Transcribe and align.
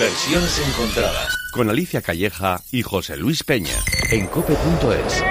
Versiones 0.00 0.58
encontradas. 0.66 1.36
Con 1.52 1.68
Alicia 1.68 2.00
Calleja 2.00 2.58
y 2.72 2.80
José 2.80 3.18
Luis 3.18 3.44
Peña. 3.44 3.76
En 4.10 4.26
cope.es. 4.28 5.22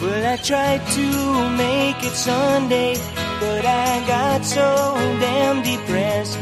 Well, 0.00 0.24
I 0.24 0.38
tried 0.38 0.80
to 0.94 1.50
make 1.50 2.02
it 2.06 2.14
Sunday, 2.14 2.94
but 3.38 3.66
I 3.66 4.02
got 4.08 4.46
so 4.46 4.94
damn 5.20 5.62
depressed 5.62 6.38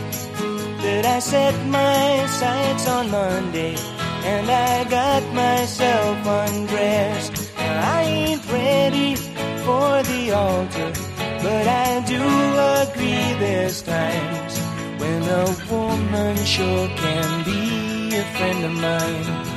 that 0.84 1.04
I 1.06 1.18
set 1.18 1.54
my 1.66 2.24
sights 2.28 2.86
on 2.86 3.10
Monday 3.10 3.89
and 4.24 4.50
I 4.50 4.84
got 4.84 5.22
myself 5.34 6.26
undressed. 6.26 7.52
I 7.58 8.02
ain't 8.02 8.52
ready 8.52 9.14
for 9.64 10.02
the 10.02 10.32
altar, 10.32 10.92
but 11.42 11.66
I 11.66 12.00
do 12.06 12.22
agree 12.82 13.38
there's 13.38 13.82
times 13.82 14.58
when 15.00 15.22
a 15.22 15.46
woman 15.70 16.36
sure 16.44 16.88
can 16.96 17.44
be 17.44 18.16
a 18.16 18.24
friend 18.36 18.64
of 18.64 18.72
mine. 18.72 19.49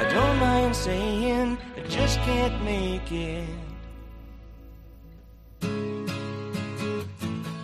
I. 0.00 0.06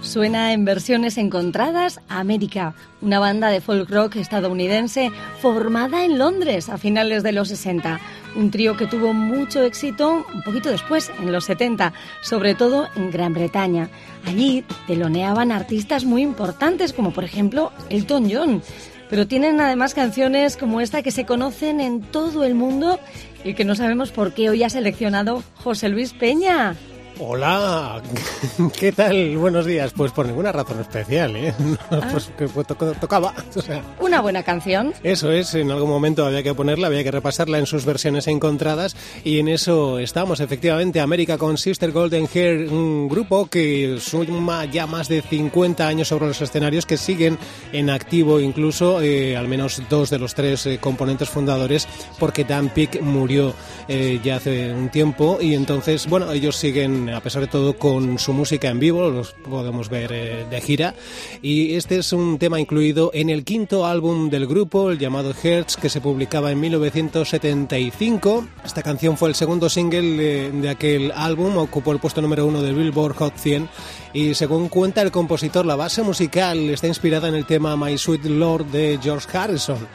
Suena 0.02 0.52
en 0.52 0.64
versiones 0.64 1.18
encontradas 1.18 2.00
América, 2.08 2.74
una 3.00 3.18
banda 3.18 3.48
de 3.48 3.60
folk 3.60 3.88
rock 3.90 4.16
estadounidense 4.16 5.10
formada 5.40 6.04
en 6.04 6.18
Londres 6.18 6.68
a 6.68 6.78
finales 6.78 7.22
de 7.22 7.32
los 7.32 7.48
60. 7.48 8.00
Un 8.36 8.50
trío 8.50 8.76
que 8.76 8.86
tuvo 8.86 9.14
mucho 9.14 9.62
éxito 9.62 10.26
un 10.34 10.42
poquito 10.42 10.70
después, 10.70 11.10
en 11.18 11.32
los 11.32 11.46
70, 11.46 11.92
sobre 12.20 12.54
todo 12.54 12.86
en 12.96 13.10
Gran 13.10 13.32
Bretaña. 13.32 13.88
Allí 14.26 14.64
teloneaban 14.86 15.52
artistas 15.52 16.04
muy 16.04 16.22
importantes 16.22 16.92
como 16.92 17.12
por 17.12 17.24
ejemplo 17.24 17.72
Elton 17.88 18.28
John. 18.30 18.62
Pero 19.08 19.26
tienen 19.26 19.60
además 19.60 19.94
canciones 19.94 20.56
como 20.56 20.80
esta 20.80 21.02
que 21.02 21.10
se 21.10 21.26
conocen 21.26 21.80
en 21.80 22.00
todo 22.00 22.44
el 22.44 22.54
mundo 22.54 22.98
y 23.44 23.54
que 23.54 23.64
no 23.64 23.74
sabemos 23.74 24.10
por 24.10 24.32
qué 24.34 24.50
hoy 24.50 24.64
ha 24.64 24.70
seleccionado 24.70 25.42
José 25.62 25.88
Luis 25.88 26.12
Peña. 26.12 26.74
Hola, 27.18 28.02
¿qué 28.78 28.92
tal? 28.92 29.38
Buenos 29.38 29.64
días. 29.64 29.90
Pues 29.96 30.12
por 30.12 30.26
ninguna 30.26 30.52
razón 30.52 30.80
especial, 30.80 31.34
¿eh? 31.36 31.54
Ah. 31.90 32.08
Pues 32.12 32.30
que 32.36 32.46
pues, 32.48 32.66
to- 32.66 32.74
tocaba. 33.00 33.32
O 33.56 33.62
sea, 33.62 33.82
Una 34.00 34.20
buena 34.20 34.42
canción. 34.42 34.92
eso 35.02 35.32
es, 35.32 35.54
en 35.54 35.70
algún 35.70 35.88
momento 35.88 36.26
había 36.26 36.42
que 36.42 36.52
ponerla, 36.52 36.88
había 36.88 37.02
que 37.04 37.10
repasarla 37.10 37.58
en 37.58 37.64
sus 37.64 37.86
versiones 37.86 38.26
encontradas 38.26 38.94
y 39.24 39.38
en 39.38 39.48
eso 39.48 39.98
estamos, 39.98 40.40
efectivamente. 40.40 41.00
América 41.00 41.38
con 41.38 41.56
Sister 41.56 41.90
Golden 41.90 42.28
Hair, 42.32 42.68
un 42.70 43.08
grupo 43.08 43.46
que 43.46 43.96
suma 43.98 44.66
ya 44.66 44.86
más 44.86 45.08
de 45.08 45.22
50 45.22 45.86
años 45.88 46.08
sobre 46.08 46.26
los 46.26 46.40
escenarios, 46.42 46.84
que 46.84 46.98
siguen 46.98 47.38
en 47.72 47.88
activo 47.88 48.40
incluso, 48.40 49.00
eh, 49.00 49.36
al 49.38 49.48
menos 49.48 49.80
dos 49.88 50.10
de 50.10 50.18
los 50.18 50.34
tres 50.34 50.66
eh, 50.66 50.78
componentes 50.78 51.30
fundadores, 51.30 51.88
porque 52.18 52.44
Dan 52.44 52.68
Peak 52.68 53.00
murió 53.00 53.54
eh, 53.88 54.20
ya 54.22 54.36
hace 54.36 54.70
un 54.74 54.90
tiempo 54.90 55.38
y 55.40 55.54
entonces, 55.54 56.06
bueno, 56.08 56.30
ellos 56.32 56.56
siguen, 56.56 57.05
a 57.14 57.20
pesar 57.20 57.42
de 57.42 57.48
todo, 57.48 57.76
con 57.76 58.18
su 58.18 58.32
música 58.32 58.68
en 58.68 58.78
vivo, 58.78 59.10
los 59.10 59.32
podemos 59.32 59.88
ver 59.88 60.10
eh, 60.12 60.46
de 60.48 60.60
gira 60.60 60.94
y 61.42 61.74
este 61.74 61.98
es 61.98 62.12
un 62.12 62.38
tema 62.38 62.60
incluido 62.60 63.10
en 63.14 63.30
el 63.30 63.44
quinto 63.44 63.86
álbum 63.86 64.30
del 64.30 64.46
grupo, 64.46 64.90
el 64.90 64.98
llamado 64.98 65.34
Hertz, 65.42 65.76
que 65.76 65.88
se 65.88 66.00
publicaba 66.00 66.50
en 66.50 66.60
1975. 66.60 68.46
Esta 68.64 68.82
canción 68.82 69.16
fue 69.16 69.28
el 69.28 69.34
segundo 69.34 69.68
single 69.68 70.16
de, 70.16 70.50
de 70.50 70.68
aquel 70.68 71.12
álbum, 71.12 71.56
ocupó 71.58 71.92
el 71.92 71.98
puesto 71.98 72.22
número 72.22 72.46
uno 72.46 72.62
del 72.62 72.74
Billboard 72.74 73.16
Hot 73.16 73.36
100 73.36 73.68
y 74.16 74.32
según 74.32 74.70
cuenta 74.70 75.02
el 75.02 75.10
compositor, 75.10 75.66
la 75.66 75.76
base 75.76 76.02
musical 76.02 76.70
está 76.70 76.86
inspirada 76.86 77.28
en 77.28 77.34
el 77.34 77.44
tema 77.44 77.76
My 77.76 77.98
Sweet 77.98 78.24
Lord 78.24 78.64
de 78.66 78.98
George 79.02 79.28
Harrison. 79.36 79.86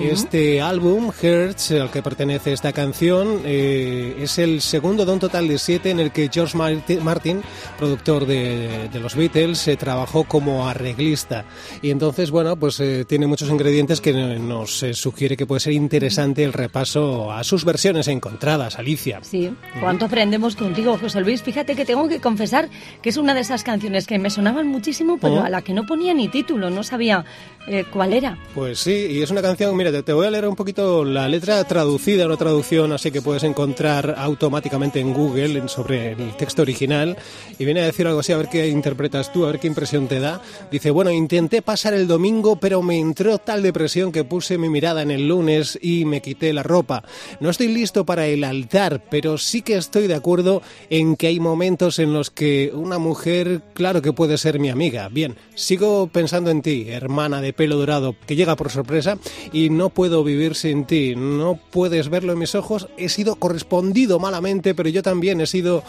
Este 0.00 0.60
álbum, 0.60 1.12
Hertz, 1.22 1.70
al 1.70 1.88
que 1.88 2.02
pertenece 2.02 2.52
esta 2.52 2.72
canción, 2.72 3.42
eh, 3.44 4.16
es 4.18 4.38
el 4.38 4.60
segundo 4.60 5.06
de 5.06 5.12
un 5.12 5.20
total 5.20 5.46
de 5.46 5.56
siete 5.56 5.90
en 5.90 6.00
el 6.00 6.10
que 6.10 6.28
George 6.32 6.49
Marti- 6.54 6.98
Martin, 7.00 7.42
productor 7.78 8.26
de, 8.26 8.88
de 8.92 9.00
los 9.00 9.14
Beatles, 9.14 9.58
se 9.58 9.76
trabajó 9.76 10.24
como 10.24 10.68
arreglista. 10.68 11.44
Y 11.82 11.90
entonces, 11.90 12.30
bueno, 12.30 12.56
pues 12.56 12.80
eh, 12.80 13.04
tiene 13.08 13.26
muchos 13.26 13.48
ingredientes 13.50 14.00
que 14.00 14.12
nos 14.12 14.82
eh, 14.82 14.94
sugiere 14.94 15.36
que 15.36 15.46
puede 15.46 15.60
ser 15.60 15.72
interesante 15.72 16.44
el 16.44 16.52
repaso 16.52 17.32
a 17.32 17.42
sus 17.44 17.64
versiones 17.64 18.08
encontradas, 18.08 18.78
Alicia. 18.78 19.20
Sí, 19.22 19.52
cuánto 19.80 20.06
aprendemos 20.06 20.56
contigo, 20.56 20.98
José 20.98 21.20
Luis. 21.20 21.42
Fíjate 21.42 21.74
que 21.74 21.84
tengo 21.84 22.08
que 22.08 22.20
confesar 22.20 22.68
que 23.02 23.08
es 23.10 23.16
una 23.16 23.34
de 23.34 23.40
esas 23.40 23.62
canciones 23.64 24.06
que 24.06 24.18
me 24.18 24.30
sonaban 24.30 24.66
muchísimo, 24.68 25.18
pero 25.20 25.30
Oh. 25.34 25.40
a 25.44 25.48
la 25.48 25.62
que 25.62 25.72
no 25.72 25.86
ponía 25.86 26.12
ni 26.12 26.26
título, 26.28 26.70
no 26.70 26.82
sabía 26.82 27.24
eh, 27.68 27.84
cuál 27.92 28.12
era. 28.12 28.36
Pues 28.54 28.80
sí, 28.80 29.06
y 29.10 29.22
es 29.22 29.30
una 29.30 29.42
canción, 29.42 29.76
mira, 29.76 29.92
te, 29.92 30.02
te 30.02 30.12
voy 30.12 30.26
a 30.26 30.30
leer 30.30 30.48
un 30.48 30.56
poquito 30.56 31.04
la 31.04 31.28
letra 31.28 31.62
traducida, 31.64 32.26
una 32.26 32.36
traducción 32.36 32.92
así 32.92 33.10
que 33.12 33.22
puedes 33.22 33.44
encontrar 33.44 34.16
automáticamente 34.18 34.98
en 35.00 35.12
Google 35.14 35.68
sobre 35.68 36.12
el 36.12 36.34
texto 36.40 36.62
original 36.62 37.18
y 37.58 37.66
viene 37.66 37.82
a 37.82 37.84
decir 37.84 38.06
algo 38.06 38.20
así, 38.20 38.32
a 38.32 38.38
ver 38.38 38.48
qué 38.48 38.66
interpretas 38.68 39.30
tú, 39.30 39.44
a 39.44 39.50
ver 39.50 39.60
qué 39.60 39.66
impresión 39.66 40.08
te 40.08 40.20
da. 40.20 40.40
Dice, 40.72 40.90
bueno, 40.90 41.10
intenté 41.10 41.60
pasar 41.60 41.92
el 41.92 42.06
domingo, 42.06 42.56
pero 42.56 42.80
me 42.80 42.98
entró 42.98 43.36
tal 43.36 43.62
depresión 43.62 44.10
que 44.10 44.24
puse 44.24 44.56
mi 44.56 44.70
mirada 44.70 45.02
en 45.02 45.10
el 45.10 45.28
lunes 45.28 45.78
y 45.82 46.06
me 46.06 46.22
quité 46.22 46.54
la 46.54 46.62
ropa. 46.62 47.04
No 47.40 47.50
estoy 47.50 47.68
listo 47.68 48.06
para 48.06 48.26
el 48.26 48.42
altar, 48.44 49.04
pero 49.10 49.36
sí 49.36 49.60
que 49.60 49.76
estoy 49.76 50.06
de 50.06 50.14
acuerdo 50.14 50.62
en 50.88 51.14
que 51.14 51.26
hay 51.26 51.40
momentos 51.40 51.98
en 51.98 52.14
los 52.14 52.30
que 52.30 52.72
una 52.72 52.96
mujer, 52.96 53.60
claro 53.74 54.00
que 54.00 54.14
puede 54.14 54.38
ser 54.38 54.58
mi 54.58 54.70
amiga. 54.70 55.10
Bien, 55.10 55.36
sigo 55.54 56.06
pensando 56.06 56.50
en 56.50 56.62
ti, 56.62 56.86
hermana 56.88 57.42
de 57.42 57.52
pelo 57.52 57.76
dorado, 57.76 58.16
que 58.26 58.34
llega 58.34 58.56
por 58.56 58.70
sorpresa 58.70 59.18
y 59.52 59.68
no 59.68 59.90
puedo 59.90 60.24
vivir 60.24 60.54
sin 60.54 60.86
ti. 60.86 61.14
No 61.14 61.60
puedes 61.70 62.08
verlo 62.08 62.32
en 62.32 62.38
mis 62.38 62.54
ojos. 62.54 62.88
He 62.96 63.10
sido 63.10 63.36
correspondido 63.36 64.18
malamente, 64.18 64.74
pero 64.74 64.88
yo 64.88 65.02
también 65.02 65.42
he 65.42 65.46
sido 65.46 65.84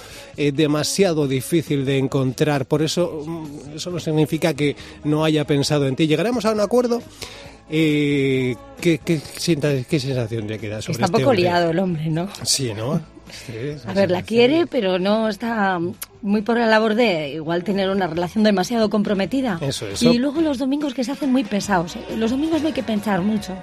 eh, 0.47 0.52
demasiado 0.52 1.28
difícil 1.28 1.85
de 1.85 1.97
encontrar. 1.97 2.66
Por 2.66 2.81
eso, 2.81 3.24
mm, 3.25 3.75
eso 3.75 3.91
no 3.91 4.00
significa 4.00 4.53
que 4.53 4.75
no 5.03 5.24
haya 5.24 5.46
pensado 5.46 5.88
en 5.88 5.96
ti. 5.96 6.07
¿Llegaremos 6.07 6.46
a 6.46 6.52
un 6.52 6.59
acuerdo? 6.59 7.02
Eh, 7.69 8.56
¿qué, 8.81 8.97
qué, 8.97 9.22
qué 9.90 10.00
sensación 10.00 10.47
te 10.47 10.59
queda 10.59 10.81
sobre 10.81 10.94
Está 10.94 11.06
un 11.06 11.06
este 11.06 11.12
poco 11.19 11.30
hombre? 11.30 11.41
liado 11.41 11.72
el 11.72 11.80
hombre, 11.80 12.10
¿no? 12.10 12.27
Sí, 12.44 12.74
¿no? 12.75 13.00
Sí, 13.31 13.54
A 13.88 13.94
ver, 13.94 14.12
la 14.12 14.24
quiere, 14.24 14.68
pero 14.68 15.00
no 15.00 15.30
está 15.30 15.80
muy 16.21 16.42
por 16.42 16.57
la 16.57 16.65
labor 16.68 16.95
de 16.95 17.30
igual 17.30 17.63
tener 17.63 17.89
una 17.89 18.07
relación 18.07 18.44
demasiado 18.44 18.89
comprometida. 18.89 19.57
Eso, 19.62 19.88
eso. 19.88 20.12
Y 20.12 20.18
luego 20.18 20.42
los 20.42 20.57
domingos 20.57 20.94
que 20.94 21.06
se 21.06 21.13
hacen 21.13 21.31
muy 21.31 21.45
pesados. 21.45 21.95
¿eh? 21.95 22.01
Los 22.18 22.31
domingos 22.31 22.62
no 22.62 22.68
hay 22.68 22.74
que 22.74 22.83
pensar 22.83 23.21
mucho. 23.21 23.54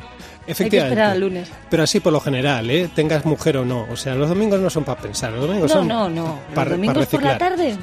Hay 0.49 0.55
que 0.55 0.63
Efectivamente. 0.63 0.95
esperar 0.95 1.11
al 1.13 1.21
lunes. 1.21 1.49
Pero 1.69 1.83
así 1.83 2.01
por 2.01 2.11
lo 2.13 2.21
general, 2.21 2.71
¿eh? 2.71 2.89
Tengas 2.95 3.25
mujer 3.27 3.59
o 3.59 3.65
no. 3.67 3.87
O 3.91 3.97
sea, 3.97 4.15
los 4.15 4.29
domingos 4.31 4.59
no 4.61 4.71
son 4.71 4.83
para 4.85 4.99
pensar, 5.01 5.31
los 5.33 5.43
domingos 5.47 5.71
No, 5.71 5.77
son 5.79 5.89
no, 5.89 6.09
no. 6.09 6.39
para 6.55 6.71
Los 6.71 6.79
domingos 6.79 7.07
por 7.07 7.23
la 7.23 7.37
tarde, 7.37 7.77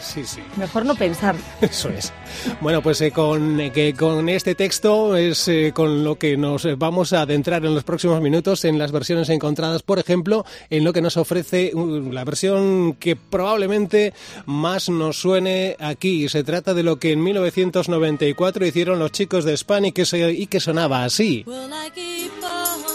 Sí, 0.00 0.24
sí. 0.24 0.40
mejor 0.56 0.84
no 0.84 0.94
pensar. 0.94 1.34
Eso 1.60 1.88
es. 1.88 2.12
Bueno, 2.60 2.82
pues 2.82 3.00
eh, 3.00 3.10
con, 3.10 3.58
eh, 3.60 3.72
que 3.72 3.94
con 3.94 4.28
este 4.28 4.54
texto 4.54 5.16
es 5.16 5.48
eh, 5.48 5.72
con 5.74 6.04
lo 6.04 6.16
que 6.18 6.36
nos 6.36 6.66
vamos 6.78 7.12
a 7.12 7.22
adentrar 7.22 7.64
en 7.64 7.74
los 7.74 7.84
próximos 7.84 8.20
minutos 8.20 8.64
en 8.64 8.78
las 8.78 8.92
versiones 8.92 9.28
encontradas, 9.30 9.82
por 9.82 9.98
ejemplo, 9.98 10.44
en 10.70 10.84
lo 10.84 10.92
que 10.92 11.00
nos 11.02 11.16
ofrece 11.16 11.72
uh, 11.74 12.12
la 12.12 12.24
versión 12.24 12.94
que 12.94 13.16
probablemente 13.16 14.12
más 14.46 14.88
nos 14.88 15.18
suene 15.18 15.76
aquí. 15.80 16.28
Se 16.28 16.44
trata 16.44 16.74
de 16.74 16.82
lo 16.82 16.98
que 16.98 17.12
en 17.12 17.22
1994 17.22 18.66
hicieron 18.66 18.98
los 18.98 19.12
chicos 19.12 19.44
de 19.44 19.56
Spanish 19.56 19.92
que 19.92 20.04
se- 20.06 20.32
y 20.32 20.46
que 20.46 20.60
sonaba 20.60 21.04
así. 21.04 21.44
Well, 21.46 21.70
I 21.70 21.90
keep 21.90 22.32
on 22.42 22.93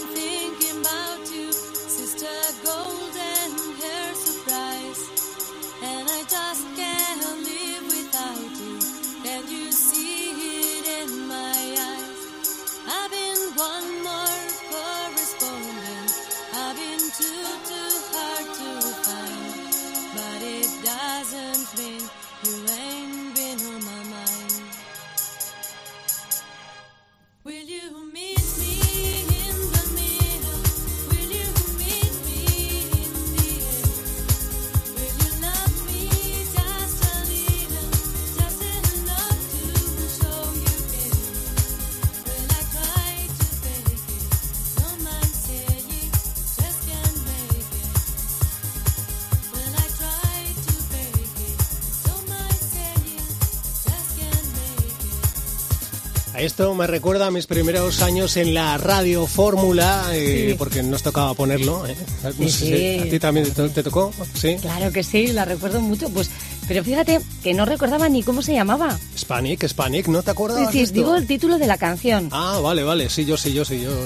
Esto 56.50 56.74
me 56.74 56.88
recuerda 56.88 57.28
a 57.28 57.32
mis 57.32 57.46
primeros 57.46 58.02
años 58.02 58.36
en 58.36 58.56
la 58.56 58.76
radio 58.80 59.28
Fórmula, 59.28 60.06
eh, 60.14 60.56
porque 60.58 60.82
nos 60.82 61.04
tocaba 61.04 61.36
ponerlo. 61.36 61.86
¿eh? 61.86 61.96
No 62.24 62.32
sé 62.32 62.38
Sí, 62.38 62.50
si 62.50 62.66
sí. 62.76 62.98
¿A 62.98 63.10
ti 63.12 63.20
también 63.20 63.52
te, 63.54 63.70
te 63.70 63.84
tocó? 63.84 64.12
Sí. 64.34 64.56
Claro 64.60 64.92
que 64.92 65.04
sí, 65.04 65.28
la 65.28 65.46
recuerdo 65.46 65.80
mucho. 65.80 66.10
Pues, 66.10 66.32
pero 66.70 66.84
fíjate 66.86 67.20
que 67.44 67.54
no 67.54 67.66
recordaba 67.66 68.08
ni 68.08 68.24
cómo 68.24 68.42
se 68.42 68.54
llamaba. 68.54 68.98
Hispanic, 69.16 69.64
Hispanic, 69.64 70.08
¿no 70.08 70.24
te 70.24 70.32
acuerdas? 70.32 70.72
Sí, 70.72 70.86
digo 70.86 71.16
el 71.18 71.28
título 71.28 71.58
de 71.58 71.68
la 71.68 71.78
canción. 71.78 72.30
Ah, 72.32 72.60
vale, 72.64 72.84
vale, 72.84 73.10
sí, 73.10 73.26
yo 73.26 73.36
sí, 73.36 73.52
yo 73.54 73.66
sí, 73.66 73.82
yo. 73.82 73.92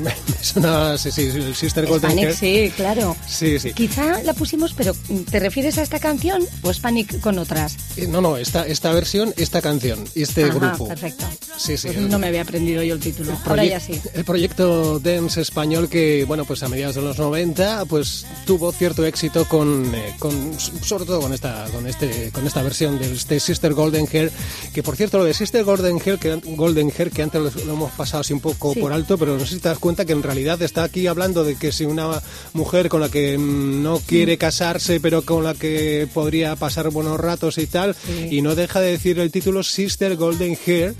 Me, 0.00 0.04
me 0.10 0.42
suena, 0.42 0.96
sí, 0.96 1.12
sí, 1.12 1.26
el 1.26 1.54
Sister 1.54 1.86
Golden 1.86 2.34
sí, 2.34 2.72
claro. 2.74 3.14
Sí, 3.28 3.58
sí. 3.58 3.72
Quizá 3.74 4.22
la 4.22 4.32
pusimos, 4.32 4.72
pero 4.72 4.94
¿te 5.30 5.38
refieres 5.38 5.76
a 5.76 5.82
esta 5.82 5.98
canción 6.00 6.42
o 6.62 6.70
es 6.70 6.80
Panic 6.80 7.20
con 7.20 7.38
otras? 7.38 7.76
Eh, 7.98 8.06
No, 8.08 8.22
no, 8.22 8.38
esta, 8.38 8.66
esta 8.66 8.92
versión, 8.92 9.34
esta 9.36 9.60
canción, 9.60 10.02
este 10.14 10.44
Ajá, 10.44 10.54
grupo. 10.54 10.88
perfecto. 10.88 11.26
Sí, 11.58 11.76
sí. 11.76 11.88
Pues 11.88 11.98
el- 11.98 12.08
no 12.08 12.18
me 12.18 12.28
había 12.28 12.40
aprendido 12.42 12.82
yo 12.82 12.94
el 12.94 13.00
título. 13.00 13.32
Ahora 13.44 13.62
proyec- 13.62 13.68
ya 13.68 13.80
sí. 13.80 14.00
El 14.14 14.24
proyecto 14.24 14.98
Dance 15.00 15.40
español 15.42 15.90
que, 15.90 16.24
bueno, 16.26 16.46
pues 16.46 16.62
a 16.62 16.68
mediados 16.68 16.96
de 16.96 17.02
los 17.02 17.18
90, 17.18 17.84
pues 17.84 18.24
tuvo 18.46 18.72
cierto 18.72 19.04
éxito 19.04 19.44
con, 19.46 19.94
eh, 19.94 20.16
con 20.18 20.58
sobre 20.58 21.04
todo 21.04 21.20
con 21.20 21.34
esta, 21.34 21.59
con 21.72 21.86
este, 21.86 22.30
con 22.32 22.46
esta 22.46 22.62
versión 22.62 22.98
de 22.98 23.12
este 23.12 23.40
Sister 23.40 23.74
Golden 23.74 24.06
Hair, 24.12 24.30
que 24.72 24.82
por 24.82 24.96
cierto 24.96 25.18
lo 25.18 25.24
de 25.24 25.34
Sister 25.34 25.64
Golden 25.64 26.00
Hair, 26.04 26.18
que, 26.18 26.34
Golden 26.56 26.92
Hair, 26.96 27.10
que 27.10 27.22
antes 27.22 27.40
lo, 27.40 27.72
hemos 27.72 27.90
pasado 27.92 28.20
así 28.22 28.32
un 28.32 28.40
poco 28.40 28.72
Sí. 28.74 28.80
por 28.80 28.92
alto, 28.92 29.18
pero 29.18 29.36
no 29.36 29.44
sé 29.46 29.54
si 29.54 29.60
te 29.60 29.68
das 29.68 29.78
cuenta 29.78 30.04
que 30.04 30.12
en 30.12 30.22
realidad 30.22 30.60
está 30.62 30.82
aquí 30.84 31.06
hablando 31.06 31.44
de 31.44 31.56
que 31.56 31.72
si 31.72 31.84
una 31.84 32.20
mujer 32.52 32.88
con 32.88 33.00
la 33.00 33.08
que 33.08 33.36
mm, 33.38 33.82
no 33.82 33.98
quiere 34.00 34.38
casarse, 34.38 35.00
pero 35.00 35.22
con 35.22 35.44
la 35.44 35.54
que 35.54 36.08
podría 36.12 36.56
pasar 36.56 36.90
buenos 36.90 37.18
ratos 37.18 37.58
y 37.58 37.66
tal, 37.66 37.94
Sí. 37.94 38.28
y 38.30 38.42
no 38.42 38.54
deja 38.54 38.80
de 38.80 38.92
decir 38.92 39.18
el 39.18 39.30
título 39.30 39.62
Sister 39.62 40.16
Golden 40.16 40.56
Hair, 40.66 40.94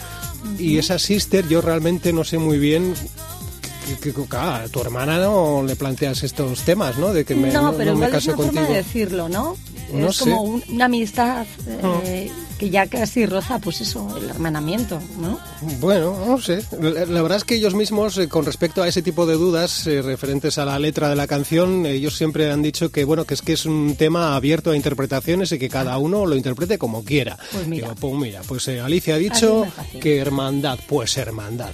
y 0.58 0.78
esa 0.78 0.98
Sister 0.98 1.46
yo 1.48 1.60
realmente 1.60 2.12
no 2.12 2.24
sé 2.24 2.38
muy 2.38 2.58
bien 2.58 2.94
que, 4.00 4.12
que- 4.12 4.24
claro, 4.28 4.64
a 4.64 4.68
tu 4.68 4.80
hermana 4.80 5.18
no 5.18 5.64
le 5.66 5.74
planteas 5.74 6.22
estos 6.22 6.60
temas, 6.60 6.96
¿no? 6.96 7.12
De 7.12 7.24
que 7.24 7.34
me, 7.34 7.50
no, 7.52 7.74
pero 7.76 7.96
me 7.96 8.06
igual 8.06 8.14
es 8.20 8.26
una 8.26 8.36
forma 8.36 8.52
contigo. 8.52 8.68
de 8.72 8.74
decirlo, 8.82 9.28
¿no? 9.28 9.56
No 9.92 10.08
es 10.08 10.16
sé. 10.16 10.24
como 10.24 10.42
un- 10.42 10.62
una 10.68 10.84
amistad 10.86 11.46
eh, 12.04 12.30
que 12.60 12.68
ya 12.68 12.86
casi 12.86 13.24
roza, 13.24 13.58
pues 13.58 13.80
eso, 13.80 14.06
el 14.18 14.28
hermanamiento, 14.28 15.00
¿no? 15.18 15.40
Bueno, 15.80 16.14
no 16.26 16.38
sé. 16.38 16.62
La, 16.78 17.06
la 17.06 17.22
verdad 17.22 17.38
es 17.38 17.44
que 17.44 17.54
ellos 17.54 17.72
mismos, 17.74 18.18
eh, 18.18 18.28
con 18.28 18.44
respecto 18.44 18.82
a 18.82 18.88
ese 18.88 19.00
tipo 19.00 19.24
de 19.24 19.32
dudas 19.34 19.86
eh, 19.86 20.02
referentes 20.02 20.58
a 20.58 20.66
la 20.66 20.78
letra 20.78 21.08
de 21.08 21.16
la 21.16 21.26
canción, 21.26 21.86
ellos 21.86 22.16
siempre 22.16 22.50
han 22.50 22.60
dicho 22.60 22.90
que 22.90 23.04
bueno 23.04 23.24
que 23.24 23.32
es 23.32 23.40
que 23.40 23.54
es 23.54 23.64
un 23.64 23.94
tema 23.96 24.36
abierto 24.36 24.72
a 24.72 24.76
interpretaciones 24.76 25.52
y 25.52 25.58
que 25.58 25.70
cada 25.70 25.96
uno 25.96 26.26
lo 26.26 26.36
interprete 26.36 26.76
como 26.76 27.02
quiera. 27.02 27.38
Pues 27.50 27.66
mira. 27.66 27.88
Digo, 27.88 27.96
pues 27.98 28.14
mira, 28.20 28.40
pues 28.46 28.68
eh, 28.68 28.80
Alicia 28.80 29.14
ha 29.14 29.18
dicho 29.18 29.66
que 29.98 30.18
hermandad, 30.18 30.78
pues 30.86 31.16
hermandad. 31.16 31.70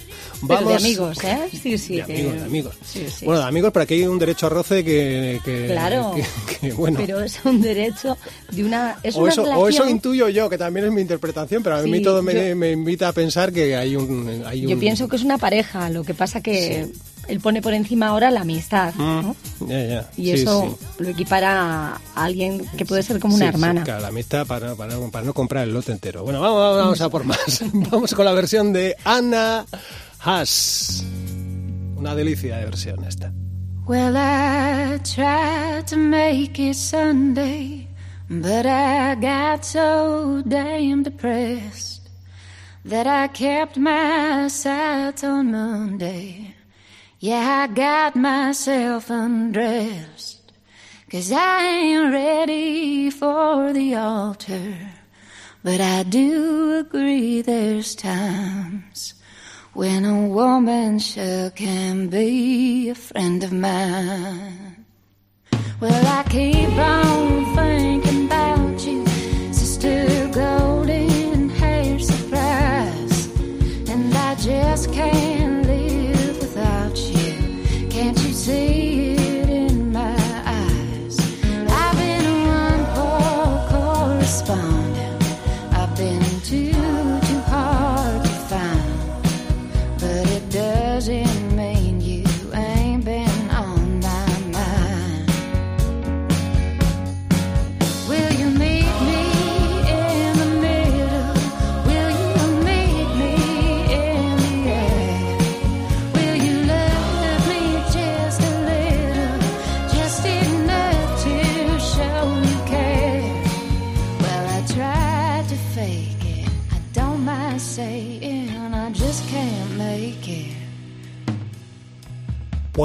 Pero 0.46 0.68
de 0.68 0.74
amigos, 0.76 1.18
¿eh? 1.24 1.48
Sí, 1.62 1.78
sí. 1.78 1.96
de 1.96 2.04
que- 2.04 2.12
amigos, 2.12 2.34
de 2.34 2.44
amigos. 2.44 2.74
Sí, 2.84 3.06
sí. 3.10 3.24
Bueno, 3.24 3.40
de 3.40 3.48
amigos, 3.48 3.70
pero 3.72 3.82
aquí 3.84 3.94
hay 3.94 4.06
un 4.06 4.18
derecho 4.20 4.46
a 4.46 4.50
roce 4.50 4.84
que, 4.84 5.40
que- 5.44 5.66
Claro. 5.72 6.12
que- 6.14 6.58
que, 6.60 6.72
bueno. 6.74 6.98
Pero 7.00 7.20
es 7.22 7.38
un 7.44 7.60
derecho 7.60 8.16
de 8.52 8.62
una... 8.62 8.98
Es 9.02 9.16
o 9.16 9.20
una 9.20 9.32
eso, 9.32 9.42
relación... 9.42 9.64
o 9.64 9.68
eso 9.68 9.88
intuyo 9.88 10.28
yo, 10.28 10.50
que 10.50 10.58
también 10.58 10.75
es 10.84 10.92
mi 10.92 11.00
interpretación, 11.00 11.62
pero 11.62 11.76
a 11.76 11.82
mí 11.82 11.98
Sí, 11.98 12.02
todo 12.02 12.22
me, 12.22 12.48
yo- 12.50 12.56
me 12.56 12.70
invita 12.72 13.08
a 13.08 13.12
pensar 13.12 13.52
que 13.52 13.74
hay 13.76 13.96
un... 13.96 14.42
Hay 14.46 14.60
Yo 14.62 14.70
un- 14.70 14.78
pienso 14.80 15.08
que 15.08 15.16
es 15.16 15.22
una 15.22 15.38
pareja, 15.38 15.88
lo 15.90 16.04
que 16.04 16.14
pasa 16.14 16.40
que 16.42 16.88
él 17.28 17.40
pone 17.40 17.60
por 17.62 17.74
encima 17.74 18.06
ahora 18.08 18.30
la 18.30 18.42
amistad, 18.42 18.94
¿no? 18.94 19.34
Ya, 19.66 19.84
ya. 19.86 20.10
Y 20.16 20.24
Sí, 20.26 20.30
eso 20.32 20.76
sí. 20.78 20.86
lo 21.02 21.08
equipara 21.08 21.94
a 21.94 22.00
alguien 22.14 22.64
que 22.76 22.84
puede 22.84 23.02
ser 23.02 23.18
como 23.18 23.36
Sí, 23.36 23.42
una 23.42 23.50
sí, 23.52 23.54
hermana. 23.56 23.82
claro, 23.84 24.00
la 24.02 24.08
amistad 24.08 24.46
para, 24.46 24.74
para, 24.76 24.96
para 25.10 25.24
no 25.24 25.34
comprar 25.34 25.64
el 25.64 25.74
lote 25.74 25.90
entero. 25.92 26.22
Bueno, 26.22 26.40
vamos, 26.40 26.58
vamos, 26.60 26.76
vamos 26.78 27.00
a 27.00 27.08
por 27.08 27.24
más. 27.24 27.62
vamos 27.72 28.14
con 28.14 28.24
la 28.24 28.32
versión 28.32 28.72
de 28.72 28.94
Anna 29.04 29.64
Haas. 30.20 31.04
Una 31.96 32.14
delicia 32.14 32.58
de 32.58 32.64
versión 32.66 33.04
esta. 33.04 33.32
Well, 33.88 34.16
I 34.16 34.98
tried 35.02 35.84
to 35.90 35.96
make 35.96 36.58
it 36.60 36.74
Sunday, 36.74 37.85
but 38.28 38.66
I 38.66 39.14
got 39.14 39.64
so 39.64 40.42
damn 40.46 41.02
depressed 41.04 42.08
that 42.84 43.06
I 43.06 43.28
kept 43.28 43.76
my 43.76 44.48
sights 44.48 45.22
on 45.24 45.52
Monday. 45.52 46.54
Yeah, 47.18 47.66
I 47.68 47.72
got 47.72 48.14
myself 48.14 49.10
undressed, 49.10 50.52
cause 51.10 51.32
I 51.32 51.62
ain't 51.62 52.12
ready 52.12 53.10
for 53.10 53.72
the 53.72 53.94
altar. 53.94 54.76
But 55.62 55.80
I 55.80 56.04
do 56.04 56.78
agree 56.78 57.42
there's 57.42 57.94
times 57.96 59.14
when 59.72 60.04
a 60.04 60.26
woman 60.28 60.98
sure 60.98 61.50
can 61.50 62.08
be 62.08 62.88
a 62.90 62.94
friend 62.94 63.42
of 63.42 63.52
mine. 63.52 64.84
Well, 65.80 66.06
I 66.06 66.22
keep 66.30 66.70
on 66.78 67.56
thinking 67.56 68.05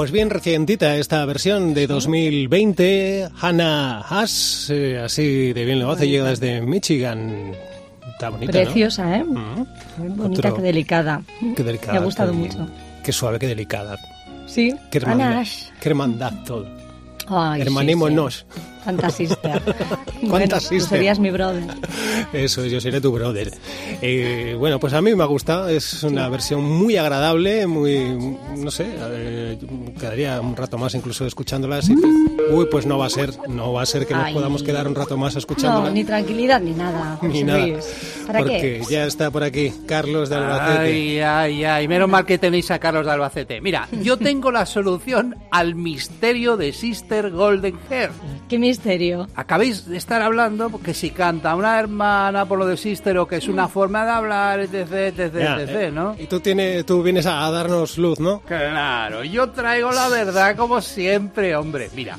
Pues 0.02 0.10
bien 0.10 0.30
recientita 0.30 0.96
esta 0.96 1.24
versión 1.26 1.74
de 1.74 1.86
2020. 1.86 3.28
Hannah 3.40 4.00
Haas, 4.00 4.66
eh, 4.68 4.98
así 4.98 5.52
de 5.52 5.64
bien 5.64 5.78
lo 5.78 5.92
hace, 5.92 6.08
llega 6.08 6.28
desde 6.30 6.60
Michigan. 6.60 7.52
Está 8.10 8.30
bonita, 8.30 8.50
¿no? 8.52 8.64
Preciosa, 8.64 9.16
¿eh? 9.18 9.22
Mm. 9.22 9.64
Bonita, 10.16 10.40
Otro- 10.48 10.56
qué 10.56 10.62
delicada. 10.62 11.22
Qué 11.54 11.62
delicada. 11.62 11.92
Me 11.92 11.98
ha 12.00 12.02
gustado 12.02 12.32
también. 12.32 12.50
mucho. 12.58 12.68
Qué 13.04 13.12
suave, 13.12 13.38
qué 13.38 13.46
delicada. 13.46 13.96
Sí, 14.48 14.74
Qué 14.90 14.98
hermandad. 14.98 15.28
Ana 15.28 15.40
Ash. 15.42 15.66
Qué 15.80 15.88
hermandad 15.90 16.32
todo. 16.44 16.66
Ay, 17.28 17.60
sí, 17.60 17.66
Hermanémonos. 17.68 18.44
sí. 18.52 18.81
Fantasista. 18.84 19.60
Cuánta 20.28 20.58
bueno, 20.70 20.86
serías 20.86 21.18
mi 21.18 21.30
brother. 21.30 21.64
Eso, 22.32 22.64
yo 22.66 22.80
seré 22.80 23.00
tu 23.00 23.12
brother. 23.12 23.52
Eh, 24.00 24.56
bueno, 24.58 24.80
pues 24.80 24.92
a 24.92 25.00
mí 25.00 25.14
me 25.14 25.22
ha 25.22 25.26
gustado, 25.26 25.68
es 25.68 26.02
una 26.02 26.28
versión 26.28 26.64
muy 26.64 26.96
agradable, 26.96 27.66
muy, 27.66 28.36
no 28.56 28.70
sé, 28.70 28.86
eh, 28.98 29.58
quedaría 29.98 30.40
un 30.40 30.56
rato 30.56 30.78
más 30.78 30.94
incluso 30.94 31.26
escuchándola. 31.26 31.76
Así 31.76 31.94
que, 31.94 32.52
uy, 32.52 32.66
pues 32.70 32.86
no 32.86 32.98
va 32.98 33.06
a 33.06 33.10
ser, 33.10 33.32
no 33.48 33.72
va 33.72 33.82
a 33.82 33.86
ser 33.86 34.06
que 34.06 34.14
nos 34.14 34.26
Ay. 34.26 34.34
podamos 34.34 34.62
quedar 34.62 34.88
un 34.88 34.94
rato 34.94 35.16
más 35.16 35.36
escuchándola. 35.36 35.88
No, 35.88 35.94
ni 35.94 36.04
tranquilidad 36.04 36.60
ni 36.60 36.72
nada. 36.72 37.18
Ni 37.22 37.44
nada. 37.44 37.66
¿Para 38.26 38.40
porque 38.40 38.60
qué? 38.60 38.82
ya 38.90 39.04
está 39.04 39.30
por 39.30 39.42
aquí 39.42 39.72
Carlos 39.86 40.28
de 40.28 40.36
Albacete. 40.36 40.78
Ay, 40.78 41.20
ay, 41.20 41.64
ay, 41.64 41.88
menos 41.88 42.08
mal 42.08 42.24
que 42.26 42.38
tenéis 42.38 42.70
a 42.70 42.78
Carlos 42.78 43.06
de 43.06 43.12
Albacete. 43.12 43.60
Mira, 43.60 43.88
yo 44.02 44.16
tengo 44.16 44.50
la 44.50 44.66
solución 44.66 45.36
al 45.50 45.74
misterio 45.74 46.56
de 46.56 46.72
Sister 46.72 47.30
Golden 47.30 47.78
Hair. 47.90 48.10
Qué 48.48 48.58
misterio. 48.58 48.71
Acabéis 49.36 49.86
de 49.86 49.96
estar 49.96 50.22
hablando 50.22 50.70
porque 50.70 50.94
si 50.94 51.10
canta 51.10 51.54
una 51.54 51.78
hermana 51.78 52.46
por 52.46 52.58
lo 52.58 52.66
de 52.66 52.76
Sister 52.76 53.16
o 53.18 53.26
que 53.26 53.36
es 53.36 53.48
una 53.48 53.68
forma 53.68 54.04
de 54.04 54.10
hablar, 54.10 54.60
etc, 54.60 54.92
etc, 54.92 55.34
Ya, 55.34 55.60
etc, 55.60 55.70
eh, 55.74 55.90
¿no? 55.92 56.16
Y 56.18 56.26
tú, 56.26 56.40
tienes, 56.40 56.84
tú 56.86 57.02
vienes 57.02 57.26
a, 57.26 57.44
a 57.46 57.50
darnos 57.50 57.98
luz, 57.98 58.20
¿no? 58.20 58.40
Claro, 58.40 59.24
yo 59.24 59.50
traigo 59.50 59.92
la 59.92 60.08
verdad 60.08 60.56
como 60.56 60.80
siempre, 60.80 61.54
hombre. 61.56 61.90
Mira, 61.94 62.18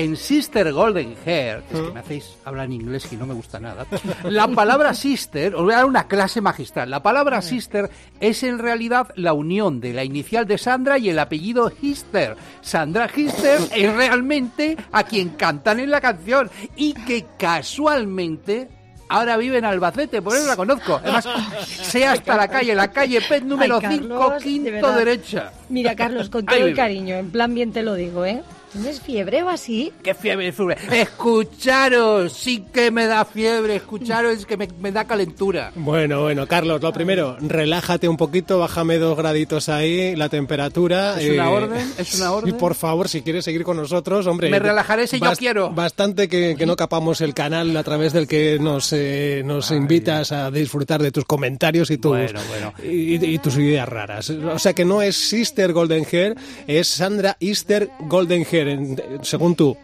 en 0.00 0.16
Sister 0.16 0.72
Golden 0.72 1.14
Hair, 1.26 1.62
que 1.64 1.76
es 1.76 1.82
que 1.82 1.92
me 1.92 2.00
hacéis 2.00 2.36
hablar 2.46 2.64
en 2.64 2.72
inglés 2.72 3.06
y 3.12 3.16
no 3.16 3.26
me 3.26 3.34
gusta 3.34 3.60
nada, 3.60 3.86
la 4.24 4.48
palabra 4.48 4.94
sister, 4.94 5.54
os 5.54 5.62
voy 5.62 5.74
a 5.74 5.78
dar 5.78 5.84
una 5.84 6.08
clase 6.08 6.40
magistral. 6.40 6.88
La 6.88 7.02
palabra 7.02 7.42
sister 7.42 7.90
es 8.18 8.42
en 8.42 8.58
realidad 8.58 9.08
la 9.16 9.34
unión 9.34 9.78
de 9.78 9.92
la 9.92 10.02
inicial 10.02 10.46
de 10.46 10.56
Sandra 10.56 10.96
y 10.96 11.10
el 11.10 11.18
apellido 11.18 11.70
Hister. 11.82 12.36
Sandra 12.62 13.10
Hister 13.14 13.60
es 13.74 13.94
realmente 13.94 14.78
a 14.90 15.04
quien 15.04 15.30
cantan 15.30 15.80
en 15.80 15.90
la 15.90 16.00
canción 16.00 16.50
y 16.76 16.94
que 16.94 17.26
casualmente 17.38 18.68
ahora 19.10 19.36
vive 19.36 19.58
en 19.58 19.66
Albacete, 19.66 20.22
por 20.22 20.34
eso 20.34 20.46
la 20.46 20.56
conozco. 20.56 20.98
Además, 21.02 21.28
sé 21.66 22.06
hasta 22.06 22.36
la 22.36 22.48
calle, 22.48 22.74
la 22.74 22.90
calle 22.90 23.20
Pet 23.20 23.42
número 23.44 23.80
Ay, 23.82 23.98
5, 23.98 24.08
Carlos, 24.08 24.32
de 24.32 24.48
quinto 24.48 24.92
derecha. 24.92 25.52
Mira, 25.68 25.94
Carlos, 25.94 26.30
con 26.30 26.46
todo 26.46 26.56
el 26.56 26.74
cariño, 26.74 27.16
en 27.16 27.30
plan 27.30 27.54
bien 27.54 27.70
te 27.70 27.82
lo 27.82 27.94
digo, 27.94 28.24
¿eh? 28.24 28.42
¿Tienes 28.72 29.00
fiebre 29.00 29.42
o 29.42 29.48
así? 29.48 29.92
¡Qué 30.02 30.14
fiebre, 30.14 30.52
fiebre! 30.52 30.76
Escucharos, 30.92 32.32
sí 32.32 32.64
que 32.72 32.90
me 32.90 33.06
da 33.06 33.24
fiebre, 33.24 33.76
escucharos, 33.76 34.38
es 34.38 34.46
que 34.46 34.56
me, 34.56 34.68
me 34.80 34.92
da 34.92 35.04
calentura. 35.06 35.72
Bueno, 35.74 36.22
bueno, 36.22 36.46
Carlos, 36.46 36.80
lo 36.80 36.92
primero, 36.92 37.36
relájate 37.40 38.08
un 38.08 38.16
poquito, 38.16 38.58
bájame 38.58 38.98
dos 38.98 39.16
graditos 39.16 39.68
ahí, 39.68 40.14
la 40.14 40.28
temperatura. 40.28 41.20
¿Es 41.20 41.30
una 41.30 41.50
orden? 41.50 41.92
¿Es 41.98 42.14
una 42.14 42.32
orden? 42.32 42.54
Y 42.54 42.58
por 42.58 42.74
favor, 42.74 43.08
si 43.08 43.22
quieres 43.22 43.44
seguir 43.44 43.64
con 43.64 43.76
nosotros, 43.76 44.26
hombre. 44.26 44.50
Me 44.50 44.58
relajaré 44.58 45.06
si 45.06 45.18
yo 45.18 45.32
quiero. 45.32 45.70
Bastante 45.70 46.28
que, 46.28 46.54
que 46.56 46.66
no 46.66 46.76
capamos 46.76 47.20
el 47.20 47.34
canal 47.34 47.76
a 47.76 47.82
través 47.82 48.12
del 48.12 48.26
que 48.28 48.58
nos, 48.60 48.92
eh, 48.92 49.42
nos 49.44 49.70
invitas 49.70 50.32
a 50.32 50.50
disfrutar 50.50 51.02
de 51.02 51.10
tus 51.10 51.24
comentarios 51.24 51.90
y 51.90 51.98
tus, 51.98 52.12
Bueno, 52.12 52.40
bueno. 52.48 52.72
Y, 52.82 53.24
y 53.24 53.38
tus 53.38 53.56
ideas 53.56 53.88
raras. 53.88 54.30
O 54.30 54.58
sea 54.58 54.72
que 54.74 54.84
no 54.84 55.02
es 55.02 55.16
Sister 55.16 55.72
Golden 55.72 56.06
Hair, 56.10 56.36
es 56.66 56.86
Sandra 56.88 57.36
Easter 57.40 57.90
Golden 58.00 58.46
Hair, 58.50 58.59
en- 58.68 58.96
según 59.22 59.54
tú. 59.54 59.76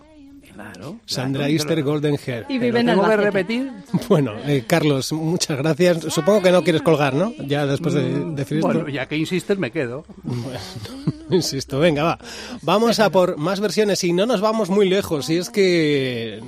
Claro. 0.55 0.97
Sandra 1.05 1.51
Easter 1.51 1.83
Golden 1.83 2.17
Hair. 2.27 2.47
Y 2.49 2.59
vive 2.59 2.81
en 2.81 2.87
¿Tengo 2.87 3.07
que 3.07 3.17
repetir? 3.19 3.71
Bueno, 4.09 4.33
eh, 4.47 4.65
Carlos, 4.67 5.13
muchas 5.13 5.59
gracias. 5.59 6.05
Supongo 6.09 6.41
que 6.41 6.51
no 6.51 6.65
quieres 6.65 6.81
colgar, 6.81 7.13
¿no? 7.13 7.35
Ya 7.47 7.67
después 7.67 7.93
de 7.93 8.03
decir 8.35 8.59
esto. 8.59 8.69
Bueno, 8.69 8.89
ya 8.89 9.05
que 9.07 9.19
insistes, 9.19 9.59
me 9.59 9.71
quedo. 9.71 10.07
Insisto, 11.31 11.79
venga, 11.79 12.05
va. 12.05 12.19
Vamos 12.63 13.01
a 13.01 13.11
por 13.11 13.37
más 13.37 13.61
versiones 13.61 14.03
y 14.05 14.13
no 14.15 14.25
nos 14.25 14.41
vamos 14.41 14.71
muy 14.71 14.89
lejos. 14.89 15.29
Y 15.29 15.37
es 15.37 15.51
que. 15.51 16.41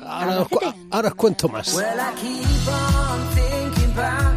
Ahora 0.00 0.40
os, 0.42 0.48
cu- 0.48 0.60
ahora 0.90 1.08
os 1.08 1.14
cuento 1.14 1.48
más. 1.48 1.74
Well, 1.74 1.84
I 1.84 2.14
keep 2.20 2.68
on 2.68 4.35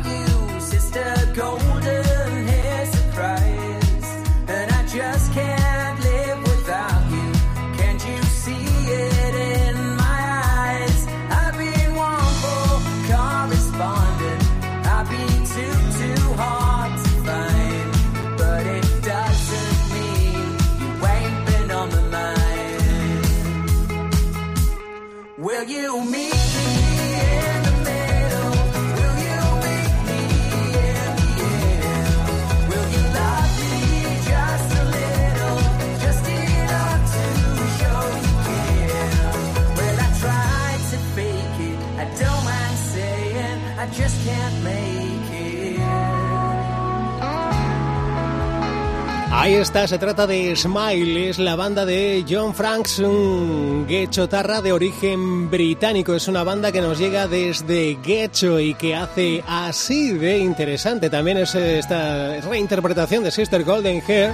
Ahí 49.41 49.53
está, 49.53 49.87
se 49.87 49.97
trata 49.97 50.27
de 50.27 50.53
Smile, 50.53 51.29
es 51.29 51.39
la 51.39 51.55
banda 51.55 51.85
de 51.85 52.25
John 52.29 52.53
Franks, 52.53 52.99
un 52.99 53.85
guechotarra 53.87 54.61
de 54.61 54.73
origen 54.73 55.49
británico. 55.49 56.13
Es 56.13 56.27
una 56.27 56.43
banda 56.43 56.73
que 56.73 56.81
nos 56.81 56.99
llega 56.99 57.25
desde 57.25 57.97
Guecho 58.03 58.59
y 58.59 58.73
que 58.73 58.97
hace 58.97 59.41
así 59.47 60.11
de 60.11 60.39
interesante. 60.39 61.09
También 61.09 61.37
es 61.37 61.55
esta 61.55 62.41
reinterpretación 62.41 63.23
de 63.23 63.31
Sister 63.31 63.63
Golden 63.63 64.03
Hair, 64.05 64.33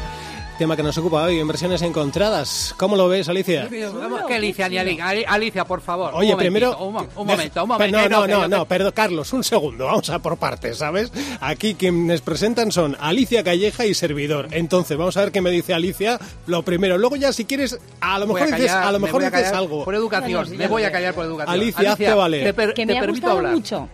tema 0.57 0.75
que 0.75 0.83
nos 0.83 0.97
ocupa 0.97 1.23
hoy 1.23 1.39
en 1.39 1.47
versiones 1.47 1.81
encontradas. 1.81 2.73
¿Cómo 2.77 2.95
lo 2.95 3.07
ves, 3.09 3.27
Alicia? 3.29 3.67
Vamos, 3.99 4.23
que 4.27 4.35
Alicia, 4.35 4.69
ni 4.69 4.77
Ali- 4.77 4.99
Ali- 5.01 5.25
Alicia, 5.27 5.65
por 5.65 5.81
favor. 5.81 6.13
un 6.13 6.19
Oye, 6.19 6.31
momentito, 6.31 6.37
primero. 6.37 6.77
Un, 6.79 6.93
mo- 6.93 7.07
un 7.15 7.27
momento, 7.27 7.63
un 7.63 7.69
momento. 7.69 7.97
No, 7.97 8.03
que 8.03 8.09
no, 8.09 8.21
que 8.25 8.31
no, 8.31 8.47
no, 8.47 8.65
perdón, 8.65 8.93
Carlos, 8.95 9.33
un 9.33 9.43
segundo, 9.43 9.85
vamos 9.85 10.09
a 10.09 10.19
por 10.19 10.37
partes, 10.37 10.77
¿sabes? 10.77 11.11
Aquí 11.41 11.75
quienes 11.75 12.21
presentan 12.21 12.71
son 12.71 12.95
Alicia 12.99 13.43
Calleja 13.43 13.85
y 13.85 13.93
Servidor. 13.93 14.47
Entonces, 14.51 14.97
vamos 14.97 15.17
a 15.17 15.21
ver 15.21 15.31
qué 15.31 15.41
me 15.41 15.51
dice 15.51 15.73
Alicia. 15.73 16.19
Lo 16.47 16.63
primero, 16.63 16.97
luego 16.97 17.15
ya 17.17 17.33
si 17.33 17.45
quieres, 17.45 17.77
a 17.99 18.17
lo 18.19 18.27
mejor 18.27 18.45
dices, 18.51 18.71
a 18.71 18.91
lo 18.91 18.99
me 18.99 19.05
mejor 19.07 19.23
a 19.25 19.29
dices 19.29 19.51
algo. 19.51 19.83
Por 19.83 19.95
educación, 19.95 20.57
me 20.57 20.67
voy 20.67 20.83
a 20.83 20.91
callar 20.91 21.13
por 21.13 21.25
educación. 21.25 21.53
Alicia, 21.53 22.15
valer. 22.15 22.43
Te, 22.45 22.53
per- 22.53 22.73
Que 22.73 22.85
te 22.85 22.93
me 22.93 22.97
ha 22.97 23.01
permito 23.01 23.27
gustado 23.27 23.37
hablar. 23.37 23.53
mucho. 23.53 23.89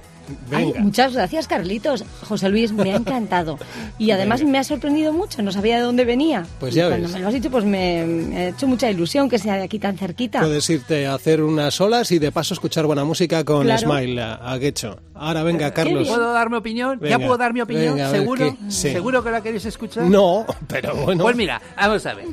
Ay, 0.52 0.74
muchas 0.80 1.14
gracias, 1.14 1.48
Carlitos. 1.48 2.04
José 2.28 2.50
Luis, 2.50 2.72
me 2.72 2.94
ha 2.94 2.98
encantado. 2.98 3.58
Y 3.98 4.12
además 4.12 4.40
Venga. 4.42 4.52
me 4.52 4.58
ha 4.60 4.64
sorprendido 4.64 5.14
mucho, 5.14 5.42
no 5.42 5.52
sabía 5.52 5.78
de 5.78 5.84
dónde 5.84 6.06
venía. 6.06 6.46
Pues 6.60 6.74
Y 6.74 6.78
ya 6.78 6.88
Cuando 6.90 7.08
ves. 7.08 7.14
me 7.16 7.20
lo 7.22 7.28
has 7.28 7.34
dicho, 7.34 7.50
pues 7.52 7.66
me, 7.66 8.06
me 8.06 8.38
ha 8.38 8.48
hecho 8.50 8.68
mucha 8.68 8.90
ilusión 8.90 9.30
que 9.30 9.40
sea 9.40 9.56
de 9.56 9.64
aquí 9.64 9.80
tan 9.80 9.98
cerquita. 9.98 10.40
Puedes 10.40 10.70
irte 10.70 11.08
a 11.08 11.14
hacer 11.16 11.42
unas 11.42 11.80
olas 11.82 12.12
y 12.12 12.20
de 12.20 12.32
paso 12.32 12.54
escuchar 12.54 12.86
buena 12.86 13.04
música 13.04 13.44
con 13.44 13.64
Claro. 13.64 13.82
Smile 13.82 14.22
a, 14.22 14.34
a 14.36 14.58
Guecho. 14.58 15.00
Ahora 15.14 15.44
venga, 15.44 15.72
Carlos. 15.74 16.08
¿Puedo 16.08 16.34
dar 16.34 16.50
mi 16.50 16.58
opinión? 16.58 16.98
Venga, 17.00 17.18
¿Ya 17.18 17.26
puedo 17.26 17.38
dar 17.38 17.54
mi 17.54 17.62
opinión? 17.62 17.94
venga, 17.96 18.08
a 18.08 18.12
ver 18.12 18.22
¿Seguro? 18.22 18.58
sí. 18.70 18.92
¿Seguro 18.92 19.24
que 19.24 19.32
la 19.32 19.42
queréis 19.42 19.66
escuchar? 19.66 20.04
No, 20.06 20.46
pero 20.68 20.96
bueno. 20.96 21.24
Pues 21.24 21.36
mira, 21.36 21.62
vamos 21.78 22.06
a 22.06 22.14
ver. 22.16 22.26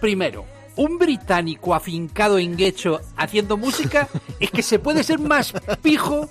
Primero, 0.00 0.44
un 0.76 0.98
británico 0.98 1.74
afincado 1.74 2.38
en 2.38 2.56
Guecho 2.56 3.00
haciendo 3.16 3.56
música 3.58 4.08
es 4.38 4.50
que 4.50 4.62
se 4.62 4.78
puede 4.78 5.02
ser 5.02 5.18
más 5.18 5.52
pijo. 5.82 6.28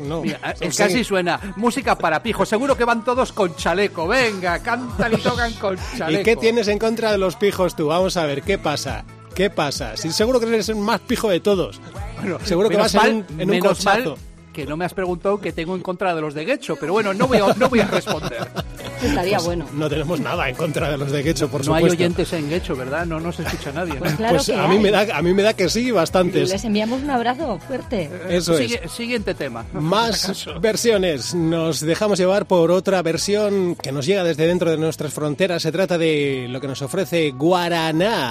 No. 0.00 0.22
Mira, 0.22 0.54
es 0.60 0.76
que 0.76 0.82
así 0.82 1.04
suena. 1.04 1.54
Música 1.56 1.96
para 1.96 2.22
pijo. 2.22 2.44
Seguro 2.44 2.76
que 2.76 2.84
van 2.84 3.04
todos 3.04 3.32
con 3.32 3.54
chaleco. 3.54 4.08
Venga, 4.08 4.58
cantan 4.60 5.12
y 5.12 5.16
tocan 5.22 5.52
con 5.54 5.78
chaleco. 5.96 6.20
¿Y 6.20 6.24
qué 6.24 6.36
tienes 6.36 6.68
en 6.68 6.78
contra 6.78 7.12
de 7.12 7.18
los 7.18 7.36
pijos 7.36 7.76
tú? 7.76 7.86
Vamos 7.88 8.16
a 8.16 8.24
ver, 8.26 8.42
¿qué 8.42 8.58
pasa? 8.58 9.04
¿Qué 9.34 9.48
pasa? 9.48 9.96
Si 9.96 10.10
seguro 10.12 10.40
que 10.40 10.46
eres 10.46 10.68
el 10.68 10.76
más 10.76 11.00
pijo 11.00 11.28
de 11.28 11.40
todos. 11.40 11.80
Bueno, 12.20 12.38
seguro 12.44 12.68
que 12.68 12.76
vas 12.76 12.94
en 12.94 13.00
un, 13.00 13.26
en 13.40 13.40
un 13.42 13.46
menos 13.48 13.84
mal 13.84 14.04
cochazo. 14.04 14.29
Que 14.52 14.66
no 14.66 14.76
me 14.76 14.84
has 14.84 14.94
preguntado 14.94 15.40
qué 15.40 15.52
tengo 15.52 15.74
en 15.74 15.82
contra 15.82 16.14
de 16.14 16.20
los 16.20 16.34
de 16.34 16.44
Guecho, 16.44 16.76
pero 16.78 16.92
bueno, 16.92 17.14
no 17.14 17.26
voy 17.28 17.38
a, 17.38 17.54
no 17.54 17.68
voy 17.68 17.80
a 17.80 17.86
responder. 17.86 18.48
Estaría 19.02 19.38
bueno. 19.38 19.66
No 19.72 19.88
tenemos 19.88 20.20
nada 20.20 20.48
en 20.48 20.54
contra 20.54 20.90
de 20.90 20.98
los 20.98 21.10
de 21.10 21.22
Quecho, 21.24 21.48
por 21.48 21.64
No 21.66 21.74
hay 21.74 21.82
supuesto. 21.84 22.02
oyentes 22.02 22.32
en 22.34 22.50
Guecho, 22.50 22.76
¿verdad? 22.76 23.06
No 23.06 23.18
nos 23.18 23.38
escucha 23.40 23.72
nadie. 23.72 23.94
¿no? 23.94 24.00
Pues 24.00 24.14
claro 24.14 24.34
pues 24.36 24.46
que 24.46 24.54
a 24.54 24.68
mí, 24.68 24.76
hay. 24.76 24.82
me 24.82 24.90
da, 24.90 25.16
a 25.16 25.22
mí 25.22 25.32
me 25.32 25.42
da 25.42 25.54
que 25.54 25.68
sí, 25.70 25.90
bastantes. 25.90 26.50
Les 26.50 26.64
enviamos 26.64 27.02
un 27.02 27.10
abrazo 27.10 27.58
fuerte. 27.66 28.10
Eso 28.28 28.58
es. 28.58 28.78
Siguiente 28.92 29.34
tema. 29.34 29.64
Más 29.72 30.46
versiones. 30.60 31.34
Nos 31.34 31.80
dejamos 31.80 32.18
llevar 32.18 32.46
por 32.46 32.70
otra 32.70 33.00
versión 33.02 33.74
que 33.76 33.90
nos 33.90 34.04
llega 34.04 34.22
desde 34.22 34.46
dentro 34.46 34.70
de 34.70 34.76
nuestras 34.76 35.14
fronteras. 35.14 35.62
Se 35.62 35.72
trata 35.72 35.96
de 35.96 36.46
lo 36.50 36.60
que 36.60 36.68
nos 36.68 36.82
ofrece 36.82 37.30
Guaraná. 37.30 38.30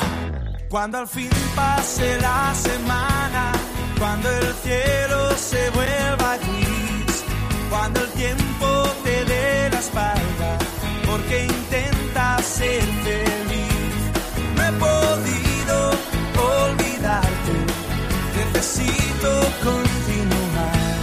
Cuando 0.69 0.99
al 0.99 1.07
fin 1.07 1.29
pase 1.55 2.15
la 2.21 2.53
semana, 2.53 3.38
cuando 3.99 4.29
el 4.29 4.53
cielo 4.63 5.35
se 5.35 5.69
vuelva 5.71 6.37
gris, 6.37 7.23
cuando 7.69 7.99
el 7.99 8.09
tiempo 8.11 8.67
te 9.03 9.25
dé 9.25 9.69
la 9.71 9.79
espalda, 9.79 10.57
porque 11.05 11.45
intentas 11.45 12.45
ser 12.45 12.83
feliz. 13.05 13.99
No 14.55 14.63
he 14.67 14.71
podido 14.87 15.91
olvidarte, 16.69 17.53
necesito 18.37 19.29
continuar, 19.63 20.97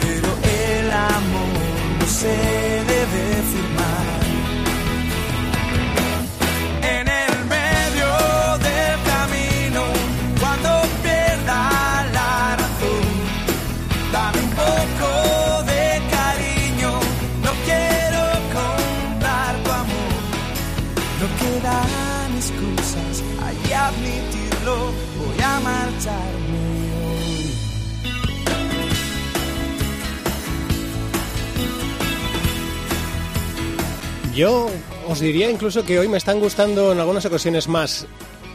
pero 0.00 0.28
el 0.70 0.92
amor 0.92 1.98
no 1.98 2.06
se 2.06 2.36
debe 2.92 3.42
Yo 34.34 34.68
os 35.08 35.20
diría 35.20 35.50
incluso 35.50 35.84
que 35.84 35.98
hoy 35.98 36.08
me 36.08 36.16
están 36.18 36.40
gustando 36.40 36.92
en 36.92 36.98
algunas 36.98 37.24
ocasiones 37.24 37.68
más, 37.68 38.06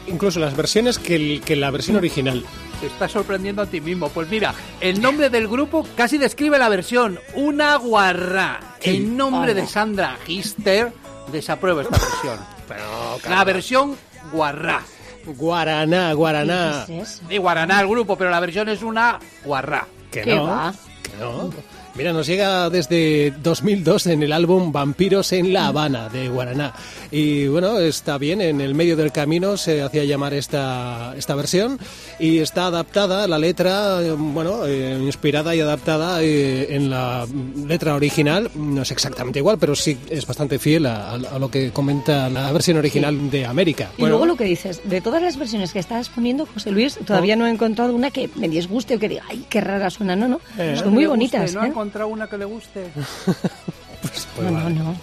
incluso 0.06 0.38
las 0.38 0.54
versiones 0.56 0.98
que, 0.98 1.16
el- 1.16 1.40
que 1.42 1.56
la 1.56 1.70
versión 1.70 1.96
original. 1.96 2.44
Te 2.80 2.86
estás 2.86 3.12
sorprendiendo 3.12 3.62
a 3.62 3.66
ti 3.66 3.80
mismo. 3.80 4.08
Pues 4.10 4.28
mira, 4.28 4.54
el 4.80 5.00
nombre 5.00 5.30
del 5.30 5.48
grupo 5.48 5.86
casi 5.96 6.18
describe 6.18 6.58
la 6.58 6.68
versión. 6.68 7.18
Una 7.34 7.76
guarra. 7.76 8.60
El 8.82 9.16
nombre 9.16 9.54
de 9.54 9.66
Sandra 9.66 10.16
Gister 10.26 10.92
desaprueba 11.32 11.82
esta 11.82 11.98
versión. 11.98 12.38
La 13.28 13.44
versión 13.44 13.96
guarra. 14.32 14.82
Guaraná, 15.26 16.12
Guaraná. 16.14 16.84
¿Qué 16.86 17.00
es 17.00 17.10
eso? 17.16 17.28
De 17.28 17.38
Guaraná 17.38 17.80
el 17.82 17.88
grupo, 17.88 18.16
pero 18.16 18.30
la 18.30 18.40
versión 18.40 18.68
es 18.70 18.82
una 18.82 19.18
guarra. 19.44 19.86
Que 20.10 20.22
¿Qué 20.22 20.34
no. 20.34 20.44
va? 20.44 20.74
No. 21.20 21.50
Mira, 22.00 22.14
nos 22.14 22.26
llega 22.26 22.70
desde 22.70 23.30
2002 23.42 24.06
en 24.06 24.22
el 24.22 24.32
álbum 24.32 24.72
Vampiros 24.72 25.34
en 25.34 25.52
La 25.52 25.66
Habana 25.66 26.08
de 26.08 26.30
Guaraná. 26.30 26.72
Y 27.10 27.46
bueno, 27.48 27.78
está 27.78 28.16
bien, 28.16 28.40
en 28.40 28.62
el 28.62 28.74
medio 28.74 28.96
del 28.96 29.12
camino 29.12 29.58
se 29.58 29.82
hacía 29.82 30.04
llamar 30.04 30.32
esta, 30.32 31.12
esta 31.18 31.34
versión 31.34 31.78
y 32.18 32.38
está 32.38 32.68
adaptada, 32.68 33.28
la 33.28 33.38
letra, 33.38 34.00
bueno, 34.16 34.64
eh, 34.66 34.98
inspirada 34.98 35.54
y 35.54 35.60
adaptada 35.60 36.22
eh, 36.22 36.74
en 36.74 36.88
la 36.88 37.26
letra 37.66 37.94
original. 37.94 38.50
No 38.54 38.80
es 38.80 38.90
exactamente 38.92 39.40
igual, 39.40 39.58
pero 39.58 39.76
sí 39.76 39.98
es 40.08 40.26
bastante 40.26 40.58
fiel 40.58 40.86
a, 40.86 41.10
a 41.12 41.38
lo 41.38 41.50
que 41.50 41.70
comenta 41.70 42.30
la 42.30 42.50
versión 42.50 42.78
original 42.78 43.30
de 43.30 43.44
América. 43.44 43.90
Y 43.98 44.06
luego 44.06 44.24
lo 44.24 44.36
que 44.36 44.44
dices, 44.44 44.80
de 44.88 45.02
todas 45.02 45.20
las 45.20 45.36
versiones 45.36 45.74
que 45.74 45.80
estás 45.80 46.08
poniendo, 46.08 46.46
José 46.46 46.70
Luis, 46.70 46.98
todavía 47.04 47.36
no 47.36 47.46
he 47.46 47.50
encontrado 47.50 47.94
una 47.94 48.10
que 48.10 48.30
me 48.36 48.48
disguste 48.48 48.96
o 48.96 48.98
que 48.98 49.10
diga, 49.10 49.24
ay, 49.28 49.44
qué 49.50 49.60
rara 49.60 49.90
suena, 49.90 50.16
no, 50.16 50.28
no. 50.28 50.40
Eh. 50.56 50.76
Son 50.78 50.94
muy 50.94 51.02
Le 51.02 51.08
guste, 51.08 51.36
bonitas. 51.38 51.54
¿No 51.54 51.89
una 51.96 52.26
que 52.26 52.38
le 52.38 52.44
guste? 52.44 52.90
Pues 54.00 54.26
No, 54.40 54.50
no, 54.50 54.70
no. 54.70 54.96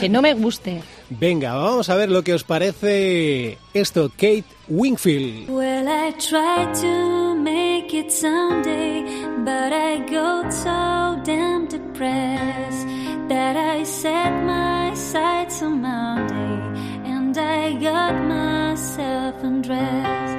Que 0.00 0.08
no 0.08 0.20
me 0.20 0.34
guste. 0.34 0.82
Venga, 1.08 1.54
vamos 1.54 1.88
a 1.88 1.94
ver 1.94 2.10
lo 2.10 2.22
que 2.22 2.34
os 2.34 2.44
parece 2.44 3.56
esto, 3.72 4.10
Kate 4.10 4.44
Wingfield. 4.68 5.48
Well, 5.48 5.88
I 5.88 6.12
tried 6.18 6.74
to 6.82 7.34
make 7.36 7.94
it 7.94 8.10
someday, 8.12 9.02
but 9.44 9.72
I 9.72 9.98
got 10.10 10.52
so 10.52 11.22
damn 11.24 11.66
depressed 11.68 12.86
that 13.28 13.56
I 13.56 13.84
set 13.84 14.30
my 14.44 14.94
sights 14.94 15.62
on 15.62 15.80
Monday 15.80 17.08
and 17.10 17.36
I 17.38 17.72
got 17.80 18.14
myself 18.28 19.42
undressed. 19.42 20.36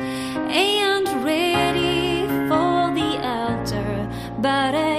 Ain't 0.52 1.08
ready 1.26 2.28
for 2.48 2.94
the 2.94 3.18
altar, 3.26 4.10
but 4.42 4.76
I 4.76 4.95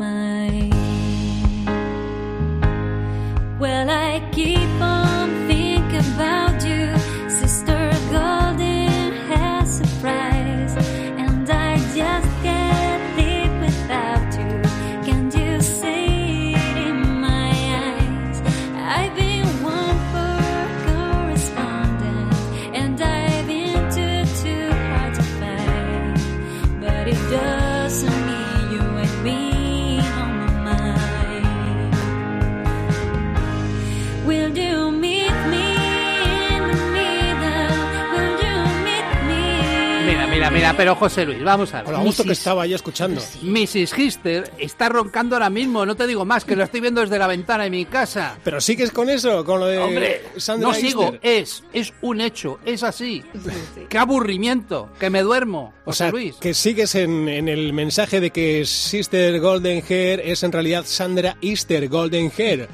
mind. 0.00 0.72
Well, 3.60 3.90
I 3.90 4.18
give. 4.32 4.59
Pero 40.80 40.94
José 40.94 41.26
Luis, 41.26 41.44
vamos 41.44 41.74
a 41.74 41.82
ver. 41.82 41.84
Con 41.84 41.92
lo 41.92 42.00
gusto 42.00 42.22
que 42.22 42.30
Mrs. 42.30 42.38
estaba 42.38 42.66
yo 42.66 42.74
escuchando. 42.74 43.20
Mrs. 43.42 43.98
Hister 43.98 44.50
está 44.56 44.88
roncando 44.88 45.36
ahora 45.36 45.50
mismo, 45.50 45.84
no 45.84 45.94
te 45.94 46.06
digo 46.06 46.24
más, 46.24 46.46
que 46.46 46.56
lo 46.56 46.64
estoy 46.64 46.80
viendo 46.80 47.02
desde 47.02 47.18
la 47.18 47.26
ventana 47.26 47.64
de 47.64 47.70
mi 47.70 47.84
casa. 47.84 48.38
Pero 48.42 48.62
sigues 48.62 48.90
con 48.90 49.10
eso, 49.10 49.44
con 49.44 49.60
lo 49.60 49.66
de 49.66 49.76
Hombre, 49.78 50.22
Sandra 50.38 50.68
no 50.68 50.74
sigo, 50.74 51.18
es, 51.20 51.64
es 51.74 51.92
un 52.00 52.22
hecho, 52.22 52.60
es 52.64 52.82
así. 52.82 53.22
Qué 53.90 53.98
aburrimiento, 53.98 54.88
que 54.98 55.10
me 55.10 55.20
duermo, 55.20 55.74
O 55.84 55.90
José 55.90 56.04
sea, 56.04 56.10
Luis. 56.12 56.36
que 56.36 56.54
sigues 56.54 56.94
en, 56.94 57.28
en 57.28 57.50
el 57.50 57.74
mensaje 57.74 58.18
de 58.18 58.30
que 58.30 58.64
Sister 58.64 59.38
Golden 59.38 59.84
Hair 59.86 60.20
es 60.24 60.42
en 60.44 60.52
realidad 60.52 60.84
Sandra 60.86 61.36
Easter 61.42 61.90
Golden 61.90 62.32
Hair. 62.38 62.70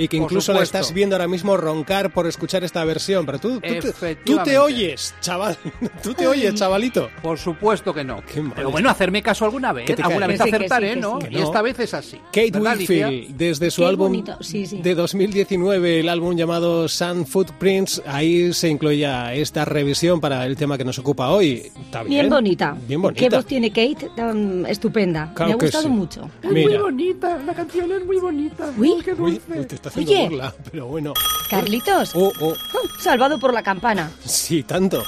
Y 0.00 0.08
que 0.08 0.16
incluso 0.16 0.52
la 0.52 0.62
estás 0.62 0.94
viendo 0.94 1.14
ahora 1.14 1.28
mismo 1.28 1.56
roncar 1.56 2.10
por 2.12 2.26
escuchar 2.26 2.64
esta 2.64 2.82
versión. 2.84 3.26
Pero 3.26 3.38
tú, 3.38 3.54
tú, 3.54 3.60
te, 3.60 3.68
tú 3.74 3.80
te 3.80 3.88
Efectivamente. 3.88 4.58
oyes, 4.58 5.14
chaval. 5.20 5.56
Tú 6.02 6.14
te 6.14 6.26
oyes, 6.26 6.54
chavalito. 6.54 7.10
Por 7.22 7.38
supuesto 7.38 7.92
que 7.92 8.02
no. 8.02 8.22
Pero 8.54 8.68
es. 8.68 8.72
bueno, 8.72 8.88
hacerme 8.88 9.22
caso 9.22 9.44
alguna 9.44 9.72
vez. 9.72 9.86
Que 9.86 9.94
te 9.94 10.02
Alguna 10.02 10.26
vez 10.26 10.40
sí, 10.40 10.48
sí, 10.48 10.54
acertaré, 10.56 10.96
¿no? 10.96 11.20
sí. 11.20 11.28
Y 11.30 11.40
esta 11.40 11.60
vez 11.60 11.78
es 11.80 11.92
así. 11.92 12.18
Kate. 12.32 12.52
Winfield, 12.58 13.36
desde 13.36 13.70
su 13.70 13.82
Qué 13.82 13.88
álbum 13.88 14.08
bonito, 14.08 14.38
sí, 14.40 14.66
sí. 14.66 14.80
de 14.80 14.94
2019, 14.94 16.00
el 16.00 16.08
álbum 16.08 16.34
llamado 16.36 16.88
Sun 16.88 17.26
Footprints, 17.26 18.02
ahí 18.06 18.52
se 18.52 18.68
incluía 18.68 19.34
esta 19.34 19.64
revisión 19.64 20.20
para 20.20 20.46
el 20.46 20.56
tema 20.56 20.78
que 20.78 20.84
nos 20.84 20.98
ocupa 20.98 21.28
hoy. 21.30 21.70
Está 21.84 22.02
bien, 22.02 22.22
Bien 22.22 22.30
bonita. 22.30 22.76
Bien 22.88 23.02
bonita. 23.02 23.20
Qué 23.20 23.28
voz 23.34 23.44
tiene 23.46 23.68
Kate, 23.70 24.10
tan 24.16 24.64
estupenda. 24.66 25.32
Claro 25.34 25.50
me 25.50 25.54
ha 25.54 25.56
gustado 25.58 25.84
sí. 25.84 25.90
mucho. 25.90 26.30
Mira. 26.50 26.80
bonita, 26.80 27.38
la 27.44 27.54
canción 27.54 27.92
es 27.92 28.04
muy 28.06 28.18
bonita. 28.18 28.70
Uy, 28.76 28.94
Uy, 29.18 29.40
uy, 29.48 29.64
te 29.66 29.74
está 29.74 29.89
haciendo 29.90 30.12
Oye. 30.12 30.28
burla, 30.28 30.54
pero 30.70 30.86
bueno. 30.86 31.14
Carlitos, 31.48 32.12
Oh, 32.14 32.32
oh, 32.40 32.54
salvado 32.98 33.38
por 33.38 33.52
la 33.52 33.62
campana. 33.62 34.10
sí, 34.24 34.62
tanto. 34.62 35.02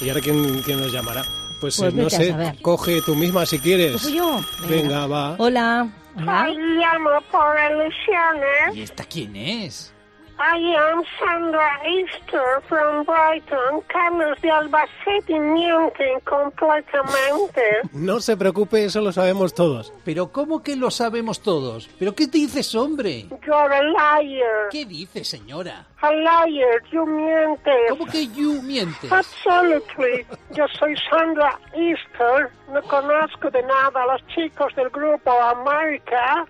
¿Y 0.00 0.08
ahora 0.08 0.20
quién, 0.20 0.60
quién 0.62 0.80
nos 0.80 0.92
llamará? 0.92 1.22
Pues, 1.60 1.76
Pues 1.78 1.94
eh, 1.94 1.96
no 1.96 2.10
sé, 2.10 2.58
coge 2.60 3.00
tú 3.02 3.14
misma 3.14 3.46
si 3.46 3.58
quieres. 3.58 4.02
¿Cojo 4.02 4.08
yo? 4.14 4.40
Venga, 4.68 5.06
va. 5.06 5.36
Hola. 5.38 5.88
Hola. 6.16 6.46
llamo 6.48 7.10
por 7.32 7.56
ilusiones. 7.70 8.74
¿Y 8.76 8.82
esta 8.82 9.04
quién 9.04 9.34
es? 9.36 9.93
I 10.38 10.56
am 10.76 11.02
Sandra 11.18 11.78
Easter 11.86 12.60
from 12.68 13.04
Brighton. 13.04 13.80
Carlos 13.86 14.40
de 14.42 14.50
Albacete 14.50 15.38
mienten 15.38 16.18
completamente. 16.24 17.62
No 17.92 18.18
se 18.20 18.36
preocupe, 18.36 18.84
eso 18.84 19.00
lo 19.00 19.12
sabemos 19.12 19.54
todos. 19.54 19.92
Pero 20.04 20.32
¿cómo 20.32 20.62
que 20.62 20.74
lo 20.74 20.90
sabemos 20.90 21.40
todos? 21.40 21.88
¿Pero 21.98 22.14
qué 22.14 22.26
dices, 22.26 22.74
hombre? 22.74 23.26
You're 23.46 23.74
a 23.74 23.82
liar. 23.82 24.68
¿Qué 24.70 24.84
dices, 24.84 25.28
señora? 25.28 25.86
A 26.00 26.10
liar, 26.12 26.82
you 26.90 27.06
mientes. 27.06 27.90
¿Cómo 27.90 28.06
que 28.06 28.26
you 28.26 28.60
mientes? 28.62 29.12
Absolutely. 29.12 30.26
Yo 30.50 30.66
soy 30.78 30.96
Sandra 31.08 31.58
Easter. 31.74 32.50
No 32.72 32.82
conozco 32.82 33.50
de 33.50 33.62
nada 33.62 34.02
a 34.02 34.06
los 34.12 34.26
chicos 34.34 34.74
del 34.74 34.90
grupo 34.90 35.30
America. 35.30 36.44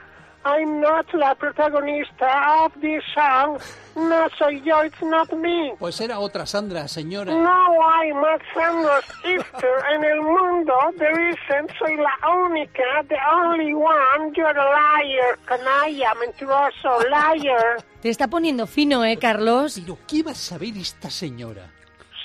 I'm 0.44 0.80
not 0.80 1.06
la 1.14 1.34
protagonista 1.34 2.64
of 2.64 2.72
this 2.80 3.02
song. 3.14 3.58
No 3.96 4.28
soy 4.38 4.60
yo, 4.62 4.82
it's 4.84 5.02
not 5.02 5.32
me. 5.32 5.72
Pues 5.78 6.00
era 6.00 6.18
otra 6.18 6.44
Sandra, 6.46 6.86
señora. 6.88 7.32
No 7.32 7.88
hay 7.88 8.12
más 8.12 8.40
Sandra 8.52 9.00
Easter 9.24 9.70
en 9.94 10.04
el 10.04 10.20
mundo. 10.20 10.74
There 10.98 11.30
isn't. 11.30 11.70
Soy 11.78 11.96
la 11.96 12.28
única, 12.46 12.82
the 13.08 13.16
only 13.32 13.72
one. 13.72 14.32
You're 14.34 14.58
a 14.58 15.00
liar, 15.00 15.38
canalla, 15.46 16.14
mentiroso, 16.20 16.98
liar. 17.08 17.82
Te 18.02 18.10
está 18.10 18.28
poniendo 18.28 18.66
fino, 18.66 19.04
¿eh, 19.04 19.16
Carlos? 19.16 19.80
¿Pero 19.80 19.98
qué 20.06 20.22
va 20.22 20.32
a 20.32 20.34
saber 20.34 20.76
esta 20.76 21.08
señora? 21.08 21.70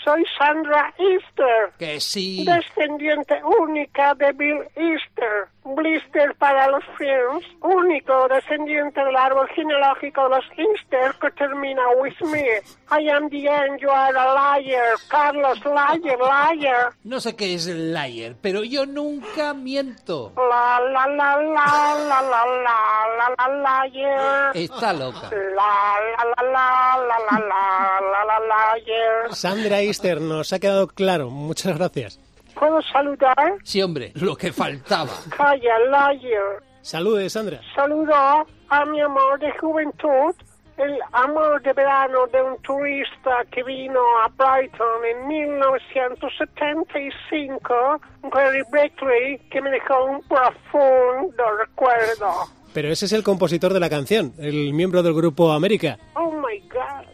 Soy 0.04 0.24
Sandra 0.38 0.94
Easter. 0.98 1.72
Que 1.78 2.00
sí. 2.00 2.46
Descendiente 2.46 3.40
única 3.44 4.16
de 4.16 4.32
Bill 4.34 4.64
Easter. 4.76 5.48
Blister 5.76 6.36
para 6.38 6.68
los 6.68 6.84
films. 6.98 7.46
Único 7.62 8.28
descendiente 8.28 9.04
del 9.04 9.16
árbol 9.16 9.48
genealógico 9.56 10.24
de 10.24 10.30
los 10.30 10.46
Easter 10.58 11.14
que 11.22 11.32
termina 11.32 11.82
with 12.02 12.20
me. 12.32 12.46
I 12.92 13.08
am 13.10 13.30
the 13.30 13.48
end, 13.48 13.80
you 13.80 13.90
are 13.90 14.18
a 14.18 14.60
liar. 14.60 14.96
Carlos, 15.10 15.60
liar, 15.64 16.56
liar. 16.56 16.94
No 17.04 17.20
sé 17.20 17.36
qué 17.36 17.54
es 17.54 17.68
liar, 17.68 18.36
pero 18.42 18.64
yo 18.64 18.86
nunca 18.86 19.54
miento. 19.54 20.34
La 20.36 20.80
la 20.80 21.08
la 21.08 21.38
la 21.38 21.96
la 22.08 22.22
la 22.22 22.46
la 22.46 23.30
la 23.38 23.48
la 23.48 23.86
liar. 23.88 24.52
Está 24.56 24.94
loca. 24.94 25.30
La 25.32 25.96
la 26.18 26.44
la 26.44 26.44
la 26.44 26.98
la 27.08 27.40
la 27.40 28.02
la 28.02 28.26
la 28.26 28.40
la 28.40 28.76
liar. 28.78 29.36
Sandra 29.36 29.82
Easter, 29.82 30.20
nos 30.22 30.52
ha 30.54 30.60
quedado 30.60 30.88
claro. 30.88 31.30
Muchas 31.30 31.78
gracias. 31.78 32.20
¿Puedo 32.60 32.82
saludar? 32.92 33.56
Sí, 33.64 33.82
hombre, 33.82 34.12
lo 34.16 34.36
que 34.36 34.52
faltaba. 34.52 35.12
Calla, 35.38 35.80
liar. 35.80 36.62
Salude, 36.82 37.30
Sandra. 37.30 37.62
Saludo 37.74 38.14
a 38.14 38.46
mi 38.86 39.00
amor 39.02 39.40
de 39.40 39.52
juventud, 39.60 40.36
el 40.78 41.00
amor 41.14 41.62
de 41.62 41.72
verano 41.74 42.28
de 42.28 42.42
un 42.42 42.58
turista 42.62 43.44
que 43.52 43.64
vino 43.64 44.00
a 44.24 44.30
Brighton 44.30 45.06
en 45.06 45.28
1975, 45.28 48.02
Gary 48.32 48.62
Beckley, 48.72 49.40
que 49.50 49.62
me 49.62 49.72
dejó 49.72 50.06
un 50.06 50.22
profundo 50.24 51.44
recuerdo. 51.60 52.32
Pero 52.74 52.90
ese 52.90 53.06
es 53.06 53.14
el 53.14 53.24
compositor 53.24 53.74
de 53.74 53.80
la 53.80 53.90
canción, 53.90 54.34
el 54.38 54.74
miembro 54.74 55.02
del 55.02 55.14
grupo 55.14 55.52
América. 55.52 55.98
Oh 56.16 56.32
my 56.32 56.60
God. 56.70 57.06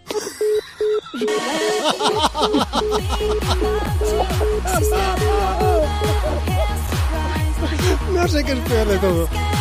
No 8.13 8.27
sé 8.27 8.43
qué 8.43 8.51
es 8.51 8.59
peor 8.59 8.99
todo. 8.99 9.54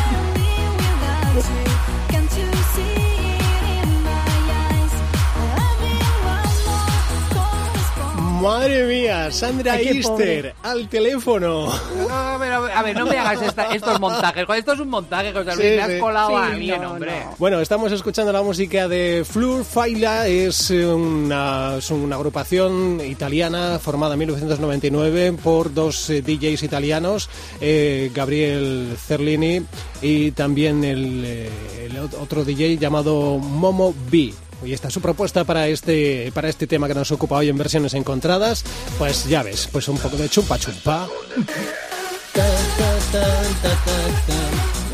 Madre 8.45 8.85
mía, 8.85 9.31
Sandra 9.31 9.73
Ay, 9.73 9.89
Easter, 9.89 10.03
pobre. 10.05 10.55
al 10.63 10.89
teléfono. 10.89 11.67
No, 11.67 12.15
a, 12.15 12.37
ver, 12.37 12.53
a 12.53 12.61
ver, 12.61 12.73
a 12.73 12.83
ver, 12.83 12.97
no 12.97 13.07
me 13.07 13.17
hagas 13.17 13.41
esta- 13.43 13.75
estos 13.75 13.99
montajes. 13.99 14.45
Esto 14.57 14.73
es 14.75 14.81
un 14.81 14.91
montaje, 14.91 15.33
José 15.33 15.47
Luis. 15.57 15.57
Sí, 15.57 15.77
me 15.77 15.81
has 15.83 15.91
sí. 15.93 15.99
colado 15.99 16.37
a 16.37 16.51
mí, 16.51 16.67
no, 16.67 16.91
hombre. 16.93 17.25
no. 17.25 17.35
Bueno, 17.39 17.61
estamos 17.61 17.91
escuchando 17.91 18.33
la 18.33 18.43
música 18.43 18.87
de 18.87 19.25
Flur 19.29 19.65
Faila, 19.65 20.29
es 20.29 20.69
una, 20.71 21.77
es 21.79 21.91
una 21.91 22.17
agrupación 22.17 23.01
italiana 23.01 23.79
formada 23.81 24.13
en 24.13 24.19
1999 24.21 25.33
por 25.43 25.73
dos 25.73 26.11
eh, 26.11 26.21
DJs 26.21 26.63
italianos, 26.65 27.31
eh, 27.63 28.11
Gabriel 28.15 28.95
Cerlini 29.07 29.63
y 30.03 30.33
también 30.33 30.85
el, 30.85 31.23
eh, 31.25 31.51
el 31.87 31.97
ot- 31.97 32.17
otro 32.21 32.45
DJ 32.45 32.77
llamado 32.77 33.39
Momo 33.39 33.95
B. 34.11 34.35
Y 34.65 34.73
esta 34.73 34.89
es 34.89 34.95
su 34.95 35.01
propuesta 35.01 35.45
para 35.45 35.69
este, 35.69 36.31
para 36.33 36.49
este 36.49 36.67
tema 36.67 36.89
que 36.89 36.95
nos 36.95 37.11
ocupa 37.13 37.37
hoy 37.37 37.49
en 37.49 37.59
versiones 37.59 37.95
encontradas. 37.95 38.65
Pues 38.99 39.27
ya 39.27 39.43
ves, 39.43 39.69
pues 39.71 39.89
un 39.89 39.99
poco 39.99 40.17
de 40.17 40.29
chumpa 40.29 40.59
chumpa. 40.59 41.07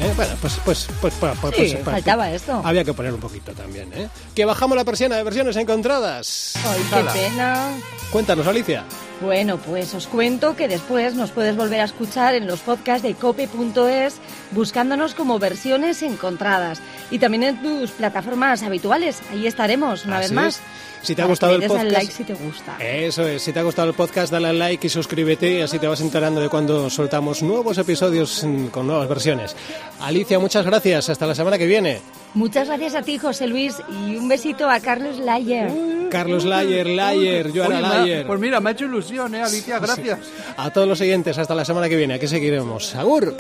Eh, 0.00 0.12
bueno, 0.16 0.35
pues, 0.40 0.54
pues, 0.64 0.88
pues, 1.00 1.14
pues, 1.20 1.35
pues, 1.40 1.54
Sí, 1.56 1.76
pues, 1.83 1.85
faltaba 1.85 2.30
esto. 2.30 2.62
había 2.64 2.85
que 2.85 2.94
poner 2.94 3.12
un 3.12 3.20
poquito 3.20 3.52
también, 3.52 3.92
¿eh? 3.92 4.09
Que 4.35 4.44
bajamos 4.44 4.76
la 4.76 4.85
persiana 4.85 5.16
de 5.16 5.22
versiones 5.22 5.56
encontradas. 5.56 6.54
Ay, 6.64 6.80
qué 6.90 7.20
pena. 7.20 7.72
Cuéntanos, 8.11 8.46
Alicia. 8.46 8.85
Bueno, 9.20 9.59
pues 9.59 9.92
os 9.94 10.06
cuento 10.06 10.56
que 10.56 10.66
después 10.66 11.14
nos 11.14 11.30
puedes 11.30 11.54
volver 11.54 11.80
a 11.80 11.85
escuchar 11.85 12.35
en 12.35 12.46
los 12.46 12.61
podcasts 12.61 13.02
de 13.02 13.14
cope.es 13.14 14.14
buscándonos 14.52 15.14
como 15.14 15.38
versiones 15.38 16.02
encontradas 16.02 16.80
y 17.11 17.18
también 17.18 17.42
en 17.42 17.62
tus 17.62 17.90
plataformas 17.90 18.62
habituales. 18.62 19.20
Ahí 19.30 19.46
estaremos 19.46 20.06
una 20.06 20.18
Así 20.18 20.24
vez 20.28 20.33
más. 20.33 20.54
es. 20.56 20.62
Si 21.02 21.14
te 21.14 21.22
ha 21.22 21.24
gustado 21.26 21.54
el 21.54 21.61
des 21.61 21.70
al 21.70 21.78
podcast- 21.88 21.92
like 21.92 22.12
si 22.12 22.24
te 22.24 22.35
gusta. 22.35 22.76
Eso 22.78 23.26
es, 23.26 23.42
si 23.42 23.52
te 23.54 23.59
ha 23.59 23.62
gustado 23.62 23.88
el 23.88 23.94
podcast, 23.94 24.30
dale 24.33 24.48
al 24.48 24.59
like 24.59 24.87
y 24.87 24.90
suscríbete 24.90 25.50
y 25.59 25.61
así 25.62 25.78
te 25.78 25.87
vas 25.87 26.00
enterando 26.02 26.40
de 26.42 26.48
cuando 26.50 26.90
soltamos 26.90 27.42
nuevos 27.42 27.78
episodios 27.78 28.46
con 28.70 28.87
nuevas 28.87 29.09
versiones. 29.09 29.56
Alicia, 30.00 30.38
muchas 30.38 30.64
gracias. 30.66 31.09
Hasta 31.09 31.26
la 31.26 31.35
semana 31.35 31.56
que 31.56 31.66
viene. 31.66 32.00
Muchas 32.34 32.68
gracias 32.68 32.94
a 32.94 33.02
ti, 33.02 33.18
José 33.18 33.46
Luis, 33.46 33.76
y 34.06 34.16
un 34.16 34.28
besito 34.28 34.68
a 34.68 34.80
Carlos 34.80 35.18
Layer. 35.18 35.70
Carlos 36.10 36.44
Layer, 36.44 36.86
Layer, 36.86 37.52
Joana 37.52 37.80
Layer. 37.80 38.26
Pues 38.26 38.40
mira, 38.40 38.60
me 38.60 38.70
ha 38.70 38.72
hecho 38.72 38.84
ilusión, 38.84 39.34
¿eh, 39.34 39.42
Alicia? 39.42 39.78
Gracias. 39.78 40.18
A 40.56 40.70
todos 40.70 40.86
los 40.86 40.98
siguientes, 40.98 41.38
hasta 41.38 41.54
la 41.54 41.64
semana 41.64 41.88
que 41.88 41.96
viene. 41.96 42.14
Aquí 42.14 42.26
seguiremos. 42.28 42.94
¡Agur! 42.94 43.34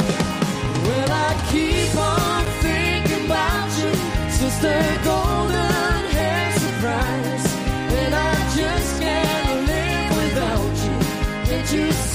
You, 11.72 12.09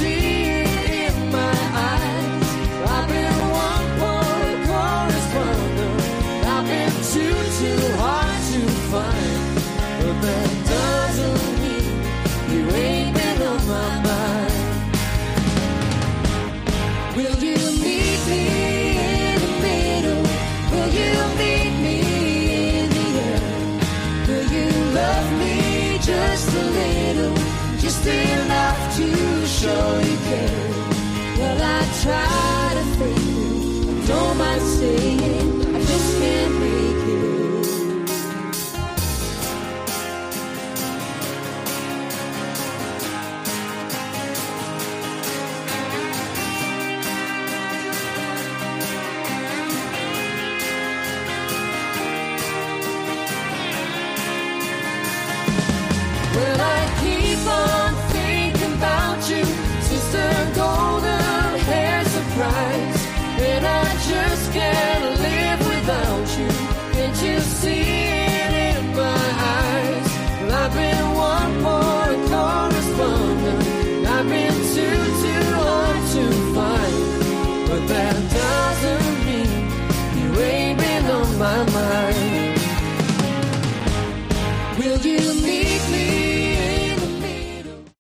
show 29.66 30.00
you 30.10 30.18
care? 30.28 31.38
Well, 31.40 31.62
I 31.62 31.82
try 32.02 32.35